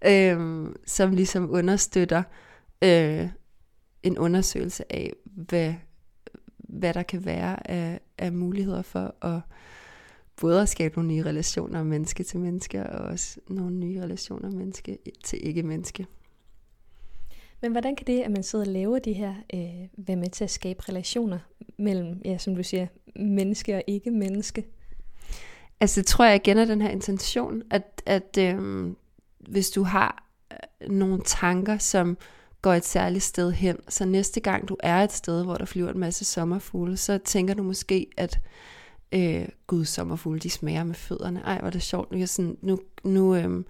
øh, 0.06 0.66
som 0.86 1.10
ligesom 1.10 1.50
understøtter 1.50 2.22
øh, 2.82 3.28
en 4.02 4.18
undersøgelse 4.18 4.92
af, 4.92 5.12
hvad, 5.24 5.74
hvad 6.58 6.94
der 6.94 7.02
kan 7.02 7.24
være 7.24 7.70
af, 7.70 8.00
af 8.18 8.32
muligheder 8.32 8.82
for 8.82 9.14
at 9.26 9.40
både 10.40 10.62
at 10.62 10.68
skabe 10.68 10.94
nogle 10.96 11.14
nye 11.14 11.24
relationer 11.24 11.82
menneske 11.82 12.24
til 12.24 12.40
menneske, 12.40 12.86
og 12.86 13.04
også 13.04 13.40
nogle 13.48 13.76
nye 13.76 14.02
relationer 14.02 14.50
menneske 14.50 14.98
til 15.24 15.46
ikke-menneske. 15.46 16.06
Men 17.60 17.72
hvordan 17.72 17.96
kan 17.96 18.06
det, 18.06 18.20
at 18.20 18.30
man 18.30 18.42
sidder 18.42 18.64
og 18.64 18.72
laver 18.72 18.98
de 18.98 19.12
her, 19.12 19.34
øh, 19.54 20.06
være 20.06 20.16
med 20.16 20.28
til 20.28 20.44
at 20.44 20.50
skabe 20.50 20.82
relationer 20.88 21.38
mellem, 21.78 22.20
ja, 22.24 22.38
som 22.38 22.56
du 22.56 22.62
siger, 22.62 22.86
menneske 23.16 23.76
og 23.76 23.82
ikke-menneske? 23.86 24.66
Altså, 25.80 26.00
det 26.00 26.06
tror 26.06 26.24
jeg 26.24 26.36
igen 26.36 26.58
er 26.58 26.64
den 26.64 26.82
her 26.82 26.88
intention, 26.88 27.62
at, 27.70 28.02
at 28.06 28.38
øh, 28.38 28.86
hvis 29.38 29.70
du 29.70 29.82
har 29.82 30.28
øh, 30.52 30.90
nogle 30.90 31.22
tanker, 31.24 31.78
som 31.78 32.18
går 32.62 32.72
et 32.72 32.84
særligt 32.84 33.24
sted 33.24 33.52
hen, 33.52 33.76
så 33.88 34.04
næste 34.04 34.40
gang 34.40 34.68
du 34.68 34.76
er 34.80 34.96
et 34.96 35.12
sted, 35.12 35.44
hvor 35.44 35.54
der 35.54 35.64
flyver 35.64 35.90
en 35.90 35.98
masse 35.98 36.24
sommerfugle, 36.24 36.96
så 36.96 37.18
tænker 37.18 37.54
du 37.54 37.62
måske, 37.62 38.06
at 38.16 38.40
øh, 39.12 39.48
gud, 39.66 39.84
sommerfugle, 39.84 40.40
de 40.40 40.50
smager 40.50 40.84
med 40.84 40.94
fødderne. 40.94 41.40
Ej, 41.40 41.58
hvor 41.58 41.66
er 41.66 41.70
det 41.70 41.82
sjovt. 41.82 42.12
Nu, 42.12 42.18
jeg 42.18 42.28
sådan, 42.28 42.58
nu, 42.62 42.78
nu, 43.04 43.34
øh, 43.34 43.64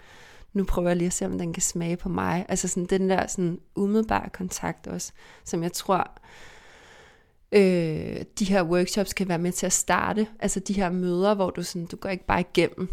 nu 0.56 0.64
prøver 0.64 0.88
jeg 0.88 0.96
lige 0.96 1.06
at 1.06 1.12
se, 1.12 1.26
om 1.26 1.38
den 1.38 1.52
kan 1.52 1.62
smage 1.62 1.96
på 1.96 2.08
mig. 2.08 2.46
Altså 2.48 2.68
sådan 2.68 2.86
den 2.86 3.10
der 3.10 3.26
sådan 3.26 3.58
umiddelbare 3.74 4.28
kontakt 4.30 4.86
også, 4.86 5.12
som 5.44 5.62
jeg 5.62 5.72
tror, 5.72 6.10
øh, 7.52 8.24
de 8.38 8.44
her 8.44 8.62
workshops 8.62 9.12
kan 9.12 9.28
være 9.28 9.38
med 9.38 9.52
til 9.52 9.66
at 9.66 9.72
starte. 9.72 10.26
Altså 10.38 10.60
de 10.60 10.72
her 10.72 10.90
møder, 10.90 11.34
hvor 11.34 11.50
du 11.50 11.62
sådan, 11.62 11.86
du 11.86 11.96
går 11.96 12.08
ikke 12.08 12.26
bare 12.26 12.40
igennem 12.40 12.88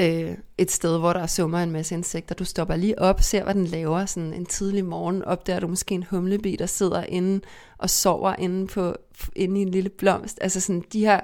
øh, 0.00 0.36
et 0.58 0.70
sted, 0.70 0.98
hvor 0.98 1.12
der 1.12 1.20
er 1.20 1.26
summer 1.26 1.58
en 1.58 1.70
masse 1.70 1.94
insekter. 1.94 2.34
Du 2.34 2.44
stopper 2.44 2.76
lige 2.76 2.98
op, 2.98 3.22
ser 3.22 3.44
hvad 3.44 3.54
den 3.54 3.66
laver 3.66 4.06
sådan 4.06 4.34
en 4.34 4.46
tidlig 4.46 4.84
morgen, 4.84 5.24
opdager 5.24 5.60
du 5.60 5.68
måske 5.68 5.94
en 5.94 6.02
humlebi, 6.10 6.56
der 6.56 6.66
sidder 6.66 7.04
inde 7.04 7.40
og 7.78 7.90
sover 7.90 8.34
inde, 8.38 8.66
på, 8.66 8.96
inde 9.36 9.60
i 9.60 9.62
en 9.62 9.68
lille 9.68 9.90
blomst. 9.90 10.38
Altså 10.40 10.60
sådan 10.60 10.84
de 10.92 11.00
her 11.00 11.20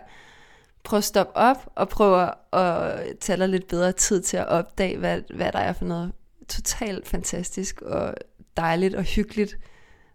prøv 0.85 0.97
at 0.97 1.05
stoppe 1.05 1.37
op 1.37 1.73
og 1.75 1.89
prøv 1.89 2.29
at 2.53 3.19
tage 3.21 3.37
dig 3.37 3.49
lidt 3.49 3.69
bedre 3.69 3.93
tid 3.93 4.23
til 4.23 4.37
at 4.37 4.47
opdage, 4.47 4.97
hvad, 4.97 5.23
hvad 5.35 5.53
der 5.53 5.59
er 5.59 5.73
for 5.73 5.85
noget 5.85 6.13
totalt 6.49 7.09
fantastisk 7.09 7.83
og 7.83 8.15
dejligt 8.57 8.95
og 8.95 9.03
hyggeligt 9.03 9.59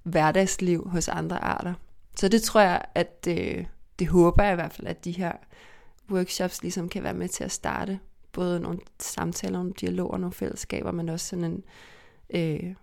hverdagsliv 0.03 0.89
hos 0.89 1.07
andre 1.07 1.43
arter. 1.43 1.73
Så 2.17 2.27
det 2.27 2.41
tror 2.41 2.61
jeg, 2.61 2.85
at 2.95 3.25
det, 3.25 3.67
det 3.99 4.07
håber 4.07 4.43
jeg 4.43 4.51
i 4.51 4.55
hvert 4.55 4.73
fald, 4.73 4.87
at 4.87 5.05
de 5.05 5.11
her 5.11 5.31
workshops 6.11 6.61
ligesom 6.61 6.89
kan 6.89 7.03
være 7.03 7.13
med 7.13 7.29
til 7.29 7.43
at 7.43 7.51
starte. 7.51 7.99
Både 8.31 8.59
nogle 8.59 8.79
samtaler, 8.99 9.57
nogle 9.57 9.73
dialoger, 9.81 10.17
nogle 10.17 10.33
fællesskaber, 10.33 10.91
men 10.91 11.09
også 11.09 11.27
sådan 11.27 11.43
en 11.43 11.63
øh, 12.29 12.75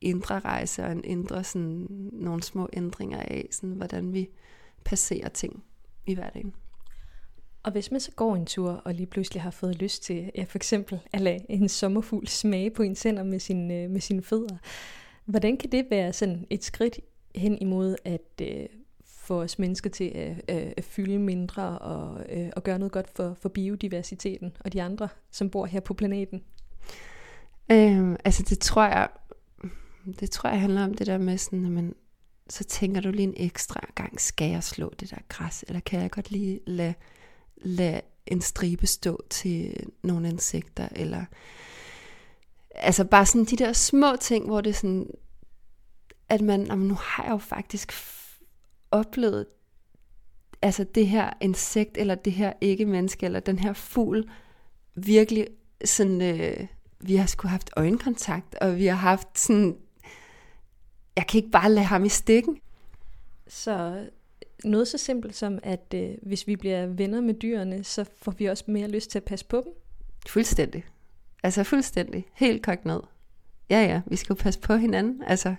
indre 0.00 0.38
rejse 0.38 0.84
og 0.84 0.92
en 0.92 1.04
indre 1.04 1.44
sådan, 1.44 1.86
nogle 2.12 2.42
små 2.42 2.68
ændringer 2.72 3.18
af, 3.18 3.48
sådan, 3.50 3.74
hvordan 3.74 4.12
vi 4.12 4.28
passerer 4.84 5.28
ting 5.28 5.64
i 6.06 6.14
hverdagen. 6.14 6.54
Og 7.66 7.72
hvis 7.72 7.90
man 7.90 8.00
så 8.00 8.10
går 8.10 8.36
en 8.36 8.46
tur, 8.46 8.70
og 8.70 8.94
lige 8.94 9.06
pludselig 9.06 9.42
har 9.42 9.50
fået 9.50 9.76
lyst 9.76 10.02
til, 10.02 10.30
ja, 10.34 10.44
for 10.48 10.58
eksempel 10.58 11.00
at 11.12 11.20
lade 11.20 11.46
en 11.48 11.68
sommerfugl 11.68 12.26
smage 12.26 12.70
på 12.70 12.82
ens 12.82 13.02
hænder 13.02 13.22
med, 13.22 13.38
sin, 13.38 13.70
øh, 13.70 13.90
med 13.90 14.00
sine 14.00 14.22
fødder, 14.22 14.56
hvordan 15.24 15.56
kan 15.56 15.72
det 15.72 15.86
være 15.90 16.12
sådan 16.12 16.46
et 16.50 16.64
skridt 16.64 17.00
hen 17.34 17.58
imod 17.60 17.96
at 18.04 18.40
øh, 18.42 18.66
få 19.06 19.42
os 19.42 19.58
mennesker 19.58 19.90
til 19.90 20.04
at, 20.04 20.30
øh, 20.30 20.72
at 20.76 20.84
fylde 20.84 21.18
mindre 21.18 21.78
og, 21.78 22.24
øh, 22.28 22.48
og 22.56 22.62
gøre 22.62 22.78
noget 22.78 22.92
godt 22.92 23.10
for, 23.16 23.36
for 23.40 23.48
biodiversiteten 23.48 24.56
og 24.60 24.72
de 24.72 24.82
andre, 24.82 25.08
som 25.30 25.50
bor 25.50 25.66
her 25.66 25.80
på 25.80 25.94
planeten? 25.94 26.42
Øhm, 27.72 28.16
altså 28.24 28.42
det 28.42 28.58
tror 28.58 28.84
jeg, 28.84 29.08
det 30.20 30.30
tror 30.30 30.50
jeg 30.50 30.60
handler 30.60 30.84
om 30.84 30.94
det 30.94 31.06
der 31.06 31.18
med 31.18 31.38
sådan, 31.38 31.64
at 31.64 31.70
man, 31.70 31.94
så 32.48 32.64
tænker 32.64 33.00
du 33.00 33.10
lige 33.10 33.28
en 33.28 33.34
ekstra 33.36 33.80
gang, 33.94 34.20
skal 34.20 34.50
jeg 34.50 34.62
slå 34.62 34.92
det 35.00 35.10
der 35.10 35.18
græs, 35.28 35.64
eller 35.68 35.80
kan 35.80 36.00
jeg 36.00 36.10
godt 36.10 36.30
lige 36.30 36.60
lade 36.66 36.94
lade 37.56 38.00
en 38.26 38.40
stribe 38.40 38.86
stå 38.86 39.24
til 39.30 39.86
nogle 40.02 40.28
insekter, 40.28 40.88
eller 40.96 41.24
altså 42.74 43.04
bare 43.04 43.26
sådan 43.26 43.44
de 43.44 43.56
der 43.56 43.72
små 43.72 44.16
ting, 44.20 44.46
hvor 44.46 44.60
det 44.60 44.70
er 44.70 44.74
sådan, 44.74 45.10
at 46.28 46.40
man, 46.40 46.66
jamen, 46.66 46.88
nu 46.88 46.94
har 46.94 47.24
jeg 47.24 47.32
jo 47.32 47.38
faktisk 47.38 47.92
oplevet, 48.90 49.46
altså 50.62 50.84
det 50.84 51.08
her 51.08 51.30
insekt, 51.40 51.98
eller 51.98 52.14
det 52.14 52.32
her 52.32 52.52
ikke-menneske, 52.60 53.26
eller 53.26 53.40
den 53.40 53.58
her 53.58 53.72
fugl, 53.72 54.30
virkelig 54.94 55.46
sådan, 55.84 56.22
øh, 56.22 56.66
vi 57.00 57.16
har 57.16 57.26
sgu 57.26 57.48
haft 57.48 57.70
øjenkontakt, 57.76 58.54
og 58.54 58.76
vi 58.76 58.86
har 58.86 58.96
haft 58.96 59.38
sådan, 59.38 59.76
jeg 61.16 61.26
kan 61.26 61.38
ikke 61.38 61.50
bare 61.50 61.72
lade 61.72 61.86
ham 61.86 62.04
i 62.04 62.08
stikken. 62.08 62.60
Så 63.48 64.06
noget 64.64 64.88
så 64.88 64.98
simpelt 64.98 65.36
som, 65.36 65.58
at 65.62 65.94
øh, 65.94 66.10
hvis 66.22 66.46
vi 66.46 66.56
bliver 66.56 66.86
venner 66.86 67.20
med 67.20 67.34
dyrene, 67.34 67.84
så 67.84 68.04
får 68.16 68.32
vi 68.38 68.46
også 68.46 68.64
mere 68.66 68.88
lyst 68.88 69.10
til 69.10 69.18
at 69.18 69.24
passe 69.24 69.46
på 69.46 69.56
dem? 69.64 69.72
Fuldstændig. 70.28 70.84
Altså 71.42 71.64
fuldstændig. 71.64 72.26
Helt 72.34 72.62
kogt 72.62 72.84
ned. 72.84 73.00
Ja, 73.70 73.82
ja, 73.82 74.00
vi 74.06 74.16
skal 74.16 74.34
jo 74.34 74.42
passe 74.42 74.60
på 74.60 74.76
hinanden. 74.76 75.22
Altså, 75.26 75.54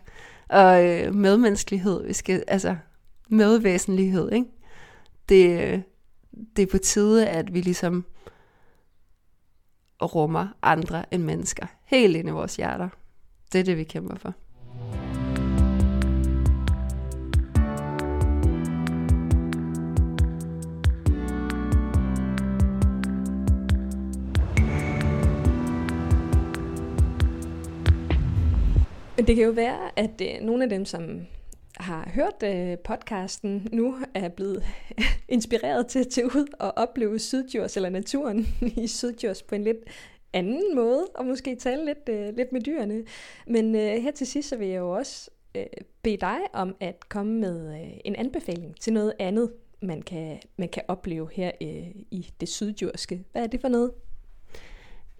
og 0.49 0.85
øh, 0.85 1.15
medmenneskelighed, 1.15 2.03
vi 2.07 2.13
skal, 2.13 2.43
altså 2.47 2.75
medvæsenlighed, 3.29 4.31
ikke? 4.31 4.47
Det, 5.29 5.61
øh, 5.61 5.81
det 6.55 6.61
er 6.61 6.67
på 6.71 6.77
tide, 6.77 7.27
at 7.27 7.53
vi 7.53 7.61
ligesom 7.61 8.05
rummer 10.01 10.47
andre 10.61 11.13
end 11.13 11.23
mennesker. 11.23 11.65
Helt 11.85 12.15
ind 12.15 12.27
i 12.27 12.31
vores 12.31 12.55
hjerter. 12.55 12.89
Det 13.53 13.59
er 13.59 13.63
det, 13.63 13.77
vi 13.77 13.83
kæmper 13.83 14.15
for. 14.15 14.33
Det 29.27 29.35
kan 29.35 29.45
jo 29.45 29.51
være, 29.51 29.99
at 29.99 30.21
øh, 30.21 30.41
nogle 30.41 30.63
af 30.63 30.69
dem, 30.69 30.85
som 30.85 31.25
har 31.77 32.09
hørt 32.13 32.43
øh, 32.43 32.77
podcasten, 32.77 33.67
nu 33.71 33.95
er 34.13 34.29
blevet 34.29 34.63
inspireret 35.29 35.87
til 35.87 35.99
at 35.99 36.07
tage 36.07 36.25
ud 36.25 36.47
og 36.59 36.77
opleve 36.77 37.19
Sydjurs 37.19 37.75
eller 37.75 37.89
naturen 37.89 38.47
i 38.83 38.87
Sydjurs 38.87 39.43
på 39.43 39.55
en 39.55 39.63
lidt 39.63 39.77
anden 40.33 40.75
måde, 40.75 41.07
og 41.15 41.25
måske 41.25 41.55
tale 41.55 41.85
lidt, 41.85 42.09
øh, 42.09 42.35
lidt 42.35 42.51
med 42.51 42.61
dyrene. 42.61 43.03
Men 43.47 43.75
øh, 43.75 44.01
her 44.01 44.11
til 44.11 44.27
sidst, 44.27 44.49
så 44.49 44.57
vil 44.57 44.67
jeg 44.67 44.77
jo 44.79 44.91
også 44.91 45.29
øh, 45.55 45.65
bede 46.01 46.17
dig 46.17 46.37
om 46.53 46.75
at 46.79 47.09
komme 47.09 47.39
med 47.39 47.81
øh, 47.81 47.91
en 48.05 48.15
anbefaling 48.15 48.79
til 48.79 48.93
noget 48.93 49.13
andet, 49.19 49.53
man 49.81 50.01
kan, 50.01 50.39
man 50.57 50.69
kan 50.69 50.83
opleve 50.87 51.29
her 51.33 51.51
øh, 51.61 51.87
i 52.11 52.29
det 52.39 52.49
sydjurske. 52.49 53.23
Hvad 53.31 53.43
er 53.43 53.47
det 53.47 53.61
for 53.61 53.67
noget? 53.67 53.91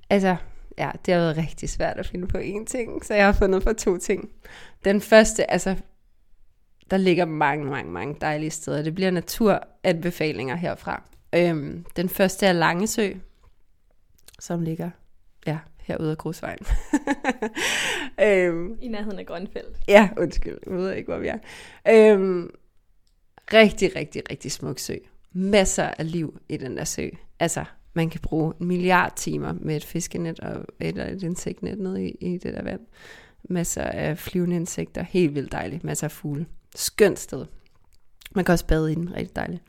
Altså, 0.10 0.36
ja, 0.78 0.92
det 1.06 1.14
har 1.14 1.22
været 1.22 1.38
rigtig 1.38 1.70
svært 1.70 1.98
at 1.98 2.08
finde 2.08 2.28
på 2.28 2.38
én 2.38 2.66
ting, 2.66 3.06
så 3.06 3.14
jeg 3.14 3.26
har 3.26 3.34
fundet 3.34 3.64
på 3.64 3.74
to 3.74 3.98
ting. 3.98 4.30
Den 4.86 5.02
første, 5.02 5.52
altså, 5.52 5.76
der 6.92 6.98
ligger 6.98 7.26
mange, 7.26 7.66
mange, 7.66 7.92
mange 7.92 8.16
dejlige 8.22 8.50
steder. 8.50 8.82
Det 8.82 8.96
bliver 8.96 9.12
naturanbefalinger 9.12 10.56
herfra. 10.56 11.04
Øhm, 11.36 11.86
den 11.96 12.10
første 12.10 12.46
er 12.46 12.54
Langesø, 12.54 13.14
som 14.40 14.62
ligger 14.62 14.90
ja, 15.48 15.58
herude 15.82 16.12
af 16.12 16.18
Grusvejen. 16.18 16.60
øhm, 18.28 18.78
I 18.82 18.88
nærheden 18.88 19.20
af 19.20 19.26
Grønfeldt. 19.26 19.78
Ja, 19.88 20.10
undskyld, 20.18 20.58
jeg 20.66 20.74
ved 20.74 20.94
ikke, 20.94 21.12
hvor 21.12 21.20
vi 21.20 21.28
er. 21.28 21.38
Øhm, 21.90 22.50
rigtig, 23.54 23.96
rigtig, 23.96 24.24
rigtig 24.32 24.52
smuk 24.52 24.80
sø. 24.80 24.96
masser 25.32 25.84
af 25.98 26.12
liv 26.12 26.40
i 26.50 26.58
den 26.58 26.78
der 26.78 26.84
sø. 26.84 27.10
Altså, 27.40 27.66
man 27.98 28.10
kan 28.10 28.22
bruge 28.22 28.54
en 28.60 28.68
milliard 28.68 29.14
timer 29.16 29.54
med 29.54 29.76
et 29.76 29.86
fiskenet 29.86 30.40
og, 30.40 30.66
eller 30.80 31.06
et 31.06 31.24
insektnet 31.24 31.80
nede 31.80 32.06
i, 32.06 32.10
i 32.10 32.38
det 32.38 32.54
der 32.54 32.64
vand. 32.64 32.80
Masser 33.50 33.84
af 33.84 34.18
flyvende 34.18 34.56
insekter, 34.56 35.04
helt 35.04 35.36
vildt 35.36 35.52
dejligt. 35.52 35.84
Masser 35.84 36.08
af 36.08 36.12
fugle. 36.12 36.46
Skønt 36.76 37.20
sted. 37.20 37.46
Man 38.36 38.46
kan 38.46 38.54
også 38.54 38.68
bade 38.68 38.92
i 38.92 38.96
den, 38.96 39.16
rigtig 39.16 39.36
dejligt. 39.36 39.64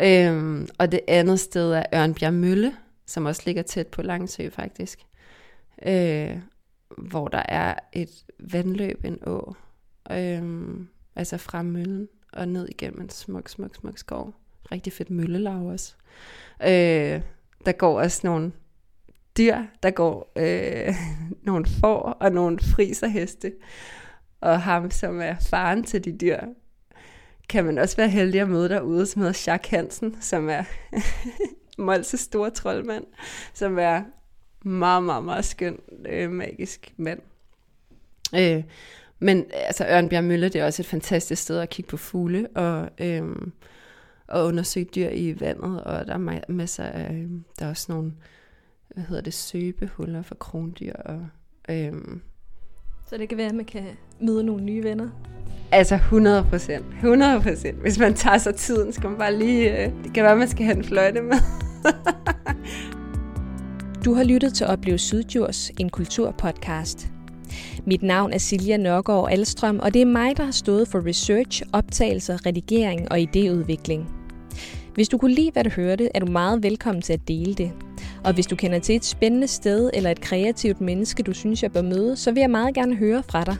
Øhm, 0.00 0.68
og 0.78 0.92
det 0.92 1.00
andet 1.08 1.40
sted 1.40 1.72
er 1.72 1.84
Ørnbjerg 1.94 2.34
Mølle, 2.34 2.76
som 3.06 3.26
også 3.26 3.42
ligger 3.46 3.62
tæt 3.62 3.86
på 3.86 4.02
Langsø 4.02 4.48
faktisk. 4.50 4.98
Øh, 5.86 6.38
hvor 6.98 7.28
der 7.28 7.42
er 7.48 7.74
et 7.92 8.24
vandløb, 8.38 9.04
en 9.04 9.18
å, 9.26 9.54
øhm, 10.10 10.88
altså 11.16 11.36
fra 11.36 11.62
møllen 11.62 12.08
og 12.32 12.48
ned 12.48 12.68
igennem 12.68 13.00
en 13.00 13.10
smuk, 13.10 13.48
smuk, 13.48 13.76
smuk 13.76 13.98
skov. 13.98 14.34
Rigtig 14.72 14.92
fedt 14.92 15.10
møllelav 15.10 15.66
også. 15.66 15.94
Øh, 16.66 17.20
der 17.66 17.72
går 17.72 18.00
også 18.00 18.20
nogle 18.24 18.52
dyr, 19.38 19.56
der 19.82 19.90
går 19.90 20.32
øh, 20.36 20.94
nogle 21.48 21.66
får 21.80 22.00
og 22.00 22.32
nogle 22.32 22.58
friserheste. 22.58 23.52
Og 24.40 24.62
ham, 24.62 24.90
som 24.90 25.20
er 25.20 25.34
faren 25.50 25.84
til 25.84 26.04
de 26.04 26.18
dyr, 26.18 26.40
kan 27.48 27.64
man 27.64 27.78
også 27.78 27.96
være 27.96 28.08
heldig 28.08 28.40
at 28.40 28.48
møde 28.48 28.68
derude, 28.68 29.06
som 29.06 29.22
hedder 29.22 29.42
Jacques 29.46 29.70
Hansen, 29.70 30.16
som 30.20 30.48
er 30.48 30.64
Molses 31.78 32.20
store 32.20 32.50
troldmand, 32.50 33.04
som 33.54 33.78
er 33.78 34.02
meget, 34.64 35.02
meget, 35.02 35.24
meget 35.24 35.44
skøn, 35.44 35.78
øh, 36.08 36.30
magisk 36.30 36.92
mand. 36.96 37.20
Øh, 38.34 38.62
men 39.18 39.46
altså 39.52 39.86
Ørnbjerg 39.86 40.24
Mølle, 40.24 40.48
det 40.48 40.60
er 40.60 40.66
også 40.66 40.82
et 40.82 40.86
fantastisk 40.86 41.42
sted 41.42 41.58
at 41.58 41.70
kigge 41.70 41.88
på 41.88 41.96
fugle 41.96 42.48
og, 42.54 42.88
øh, 42.98 43.22
og 44.28 44.46
undersøge 44.46 44.86
dyr 44.94 45.08
i 45.08 45.40
vandet, 45.40 45.84
og 45.84 46.06
der 46.06 46.14
er 46.14 46.40
masser 46.48 46.84
af, 46.84 47.14
øhm, 47.14 47.44
der 47.58 47.64
er 47.64 47.70
også 47.70 47.92
nogle, 47.92 48.12
hvad 48.94 49.04
hedder 49.04 49.22
det, 49.22 49.34
søbehuller 49.34 50.22
for 50.22 50.34
krondyr. 50.34 50.92
Og, 50.92 51.26
øhm, 51.70 52.20
så 53.06 53.16
det 53.16 53.28
kan 53.28 53.38
være, 53.38 53.48
at 53.48 53.54
man 53.54 53.64
kan 53.64 53.84
møde 54.20 54.44
nogle 54.44 54.64
nye 54.64 54.84
venner? 54.84 55.08
Altså 55.72 55.94
100 55.94 56.46
procent. 56.50 56.86
100 56.94 57.40
procent. 57.40 57.80
Hvis 57.80 57.98
man 57.98 58.14
tager 58.14 58.38
sig 58.38 58.54
tiden, 58.54 58.92
skal 58.92 59.08
man 59.08 59.18
bare 59.18 59.36
lige... 59.36 59.84
Øh, 59.84 59.92
det 60.04 60.14
kan 60.14 60.22
være, 60.22 60.32
at 60.32 60.38
man 60.38 60.48
skal 60.48 60.64
have 60.64 60.76
en 60.76 60.84
fløjte 60.84 61.22
med. 61.22 61.36
du 64.04 64.14
har 64.14 64.24
lyttet 64.24 64.54
til 64.54 64.66
Opleve 64.66 64.98
Sydjurs, 64.98 65.70
en 65.70 65.90
kulturpodcast. 65.90 67.13
Mit 67.86 68.02
navn 68.02 68.32
er 68.32 68.38
Silja 68.38 68.76
Nørgaard 68.76 69.28
Alstrøm, 69.30 69.80
og 69.82 69.94
det 69.94 70.02
er 70.02 70.06
mig, 70.06 70.36
der 70.36 70.44
har 70.44 70.52
stået 70.52 70.88
for 70.88 71.06
research, 71.06 71.62
optagelser, 71.72 72.46
redigering 72.46 73.12
og 73.12 73.18
idéudvikling. 73.18 74.00
Hvis 74.94 75.08
du 75.08 75.18
kunne 75.18 75.34
lide, 75.34 75.50
hvad 75.52 75.64
du 75.64 75.70
hørte, 75.70 76.08
er 76.14 76.20
du 76.20 76.26
meget 76.26 76.62
velkommen 76.62 77.02
til 77.02 77.12
at 77.12 77.28
dele 77.28 77.54
det. 77.54 77.72
Og 78.24 78.34
hvis 78.34 78.46
du 78.46 78.56
kender 78.56 78.78
til 78.78 78.96
et 78.96 79.04
spændende 79.04 79.46
sted 79.46 79.90
eller 79.94 80.10
et 80.10 80.20
kreativt 80.20 80.80
menneske, 80.80 81.22
du 81.22 81.32
synes, 81.32 81.62
jeg 81.62 81.72
bør 81.72 81.82
møde, 81.82 82.16
så 82.16 82.32
vil 82.32 82.40
jeg 82.40 82.50
meget 82.50 82.74
gerne 82.74 82.96
høre 82.96 83.22
fra 83.30 83.44
dig. 83.44 83.56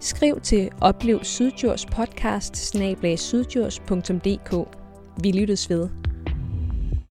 Skriv 0.00 0.40
til 0.40 0.68
Oplev 0.80 1.24
Sydjurs 1.24 1.86
podcast 1.86 2.74
Vi 5.22 5.32
lyttes 5.32 5.70
ved. 5.70 6.07